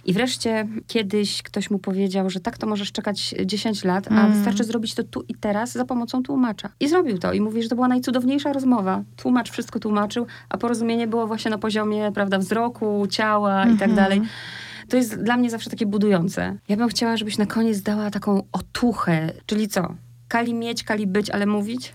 [0.04, 4.32] I wreszcie kiedyś ktoś mu powiedział, że tak to możesz czekać 10 lat, a mm.
[4.32, 6.68] wystarczy zrobić to tu i teraz za pomocą tłumacza.
[6.80, 9.02] I zrobił to i mówi, że to była najcudowniejsza rozmowa.
[9.16, 13.76] Tłumacz wszystko tłumaczył, a porozumienie było właśnie na poziomie, prawda, wzroku, ciała mm -hmm.
[13.76, 13.96] i tak mhm.
[13.96, 14.22] dalej.
[14.88, 16.56] To jest dla mnie zawsze takie budujące.
[16.68, 19.94] Ja bym chciała, żebyś na koniec dała taką otuchę, czyli co?
[20.28, 21.92] Kali mieć, kali być, ale mówić?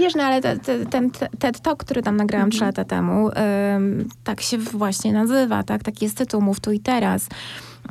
[0.00, 2.50] Wiesz, no ale te, te, ten TED Talk, który tam nagrałam mhm.
[2.50, 3.30] trzy lata temu,
[4.24, 5.82] tak się właśnie nazywa, tak?
[5.82, 7.28] Taki jest tytuł Mów tu i teraz.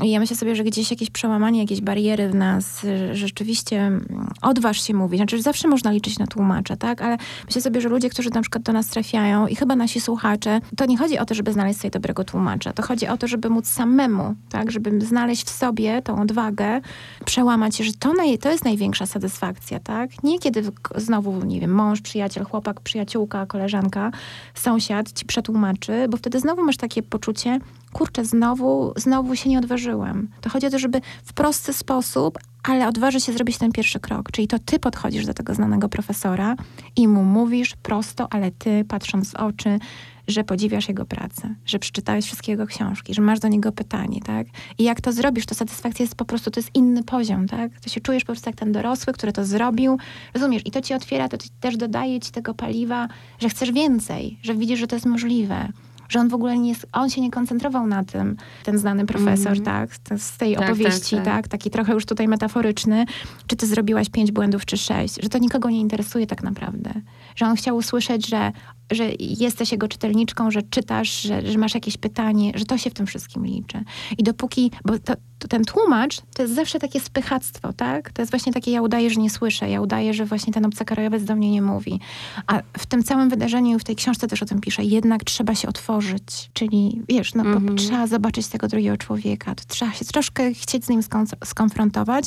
[0.03, 4.81] I ja myślę sobie, że gdzieś jakieś przełamanie, jakieś bariery w nas rzeczywiście mm, odważ
[4.81, 5.19] się mówić.
[5.19, 7.01] Znaczy, zawsze można liczyć na tłumacza, tak?
[7.01, 10.61] Ale myślę sobie, że ludzie, którzy na przykład do nas trafiają i chyba nasi słuchacze,
[10.77, 12.73] to nie chodzi o to, żeby znaleźć sobie dobrego tłumacza.
[12.73, 14.71] To chodzi o to, żeby móc samemu, tak?
[14.71, 16.81] Żeby znaleźć w sobie tą odwagę,
[17.25, 20.23] przełamać się, że to, naj, to jest największa satysfakcja, tak?
[20.23, 20.63] Nie kiedy
[20.95, 24.11] znowu, nie wiem, mąż, przyjaciel, chłopak, przyjaciółka, koleżanka,
[24.53, 27.59] sąsiad ci przetłumaczy, bo wtedy znowu masz takie poczucie,
[27.93, 30.29] kurczę, znowu, znowu się nie odważyłem.
[30.41, 34.31] To chodzi o to, żeby w prosty sposób, ale odważy się zrobić ten pierwszy krok.
[34.31, 36.55] Czyli to ty podchodzisz do tego znanego profesora
[36.95, 39.79] i mu mówisz prosto, ale ty, patrząc w oczy,
[40.27, 44.47] że podziwiasz jego pracę, że przeczytałeś wszystkie jego książki, że masz do niego pytanie, tak?
[44.77, 47.79] I jak to zrobisz, to satysfakcja jest po prostu, to jest inny poziom, tak?
[47.79, 49.97] To się czujesz po prostu jak ten dorosły, który to zrobił,
[50.33, 50.61] rozumiesz?
[50.65, 53.07] I to ci otwiera, to ci też dodaje ci tego paliwa,
[53.39, 55.71] że chcesz więcej, że widzisz, że to jest możliwe
[56.09, 59.63] że on w ogóle nie, on się nie koncentrował na tym, ten znany profesor, mm.
[59.63, 61.35] tak, z tej tak, opowieści, tak, tak.
[61.35, 63.05] tak, taki trochę już tutaj metaforyczny,
[63.47, 66.93] czy ty zrobiłaś pięć błędów, czy sześć, że to nikogo nie interesuje tak naprawdę.
[67.39, 68.51] Że on chciał usłyszeć, że
[68.91, 72.93] że jesteś jego czytelniczką, że czytasz, że, że, masz jakieś pytanie, że to się w
[72.93, 73.83] tym wszystkim liczy.
[74.17, 78.11] I dopóki, bo to, to ten tłumacz to jest zawsze takie spychactwo, tak?
[78.11, 81.23] To jest właśnie takie, ja udaję, że nie słyszę, ja udaję, że właśnie ten obcokrajowiec
[81.23, 81.99] do mnie nie mówi.
[82.47, 85.67] A w tym całym wydarzeniu, w tej książce też o tym piszę, jednak trzeba się
[85.67, 87.77] otworzyć, czyli wiesz, no mm -hmm.
[87.77, 91.01] trzeba zobaczyć tego drugiego człowieka, to trzeba się troszkę chcieć z nim
[91.45, 92.25] skonfrontować,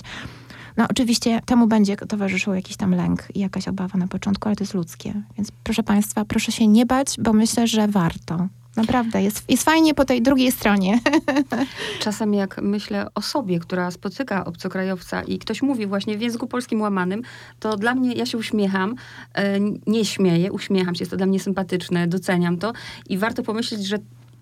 [0.76, 4.64] no oczywiście temu będzie towarzyszył jakiś tam lęk i jakaś obawa na początku, ale to
[4.64, 5.14] jest ludzkie.
[5.36, 8.48] Więc proszę Państwa, proszę się nie bać, bo myślę, że warto.
[8.76, 11.00] Naprawdę, jest, jest fajnie po tej drugiej stronie.
[12.00, 16.80] Czasem jak myślę o sobie, która spotyka obcokrajowca i ktoś mówi właśnie w języku polskim
[16.80, 17.22] łamanym,
[17.60, 18.94] to dla mnie, ja się uśmiecham,
[19.34, 22.72] e, nie śmieję, uśmiecham się, jest to dla mnie sympatyczne, doceniam to
[23.08, 23.96] i warto pomyśleć, że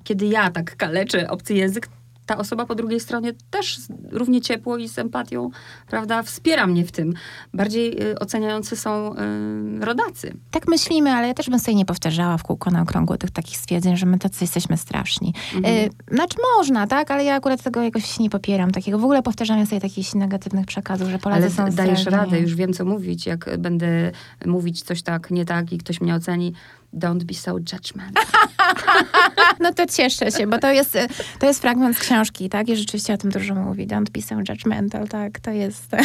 [0.05, 1.89] kiedy ja tak kaleczę obcy język,
[2.31, 3.78] ta osoba po drugiej stronie też
[4.11, 5.51] równie ciepło i z empatią,
[5.89, 7.14] prawda, wspiera mnie w tym.
[7.55, 10.37] Bardziej y, oceniający są y, rodacy.
[10.51, 13.57] Tak myślimy, ale ja też bym sobie nie powtarzała w kółko na okrągło tych takich
[13.57, 15.35] stwierdzeń, że my tacy jesteśmy straszni.
[15.55, 15.74] Mhm.
[15.74, 18.70] Y, znaczy można, tak, ale ja akurat tego jakoś nie popieram.
[18.70, 22.55] Takiego w ogóle powtarzania sobie takich negatywnych przekazów, że Polacy ale są dajesz radę, już
[22.55, 24.11] wiem co mówić, jak będę
[24.47, 26.53] mówić coś tak, nie tak i ktoś mnie oceni
[26.93, 28.24] Don't be so judgmental.
[29.61, 30.99] No to cieszę się, bo to jest,
[31.38, 32.68] to jest fragment z książki, tak?
[32.68, 33.86] I rzeczywiście o tym dużo mówi.
[33.86, 35.41] Don't be so judgmental, tak?
[35.41, 35.86] To jest...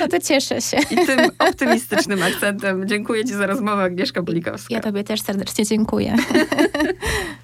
[0.00, 0.76] No to cieszę się.
[0.90, 4.74] I tym optymistycznym akcentem dziękuję Ci za rozmowę, Agnieszka Bolikowska.
[4.74, 6.16] Ja Tobie też serdecznie dziękuję.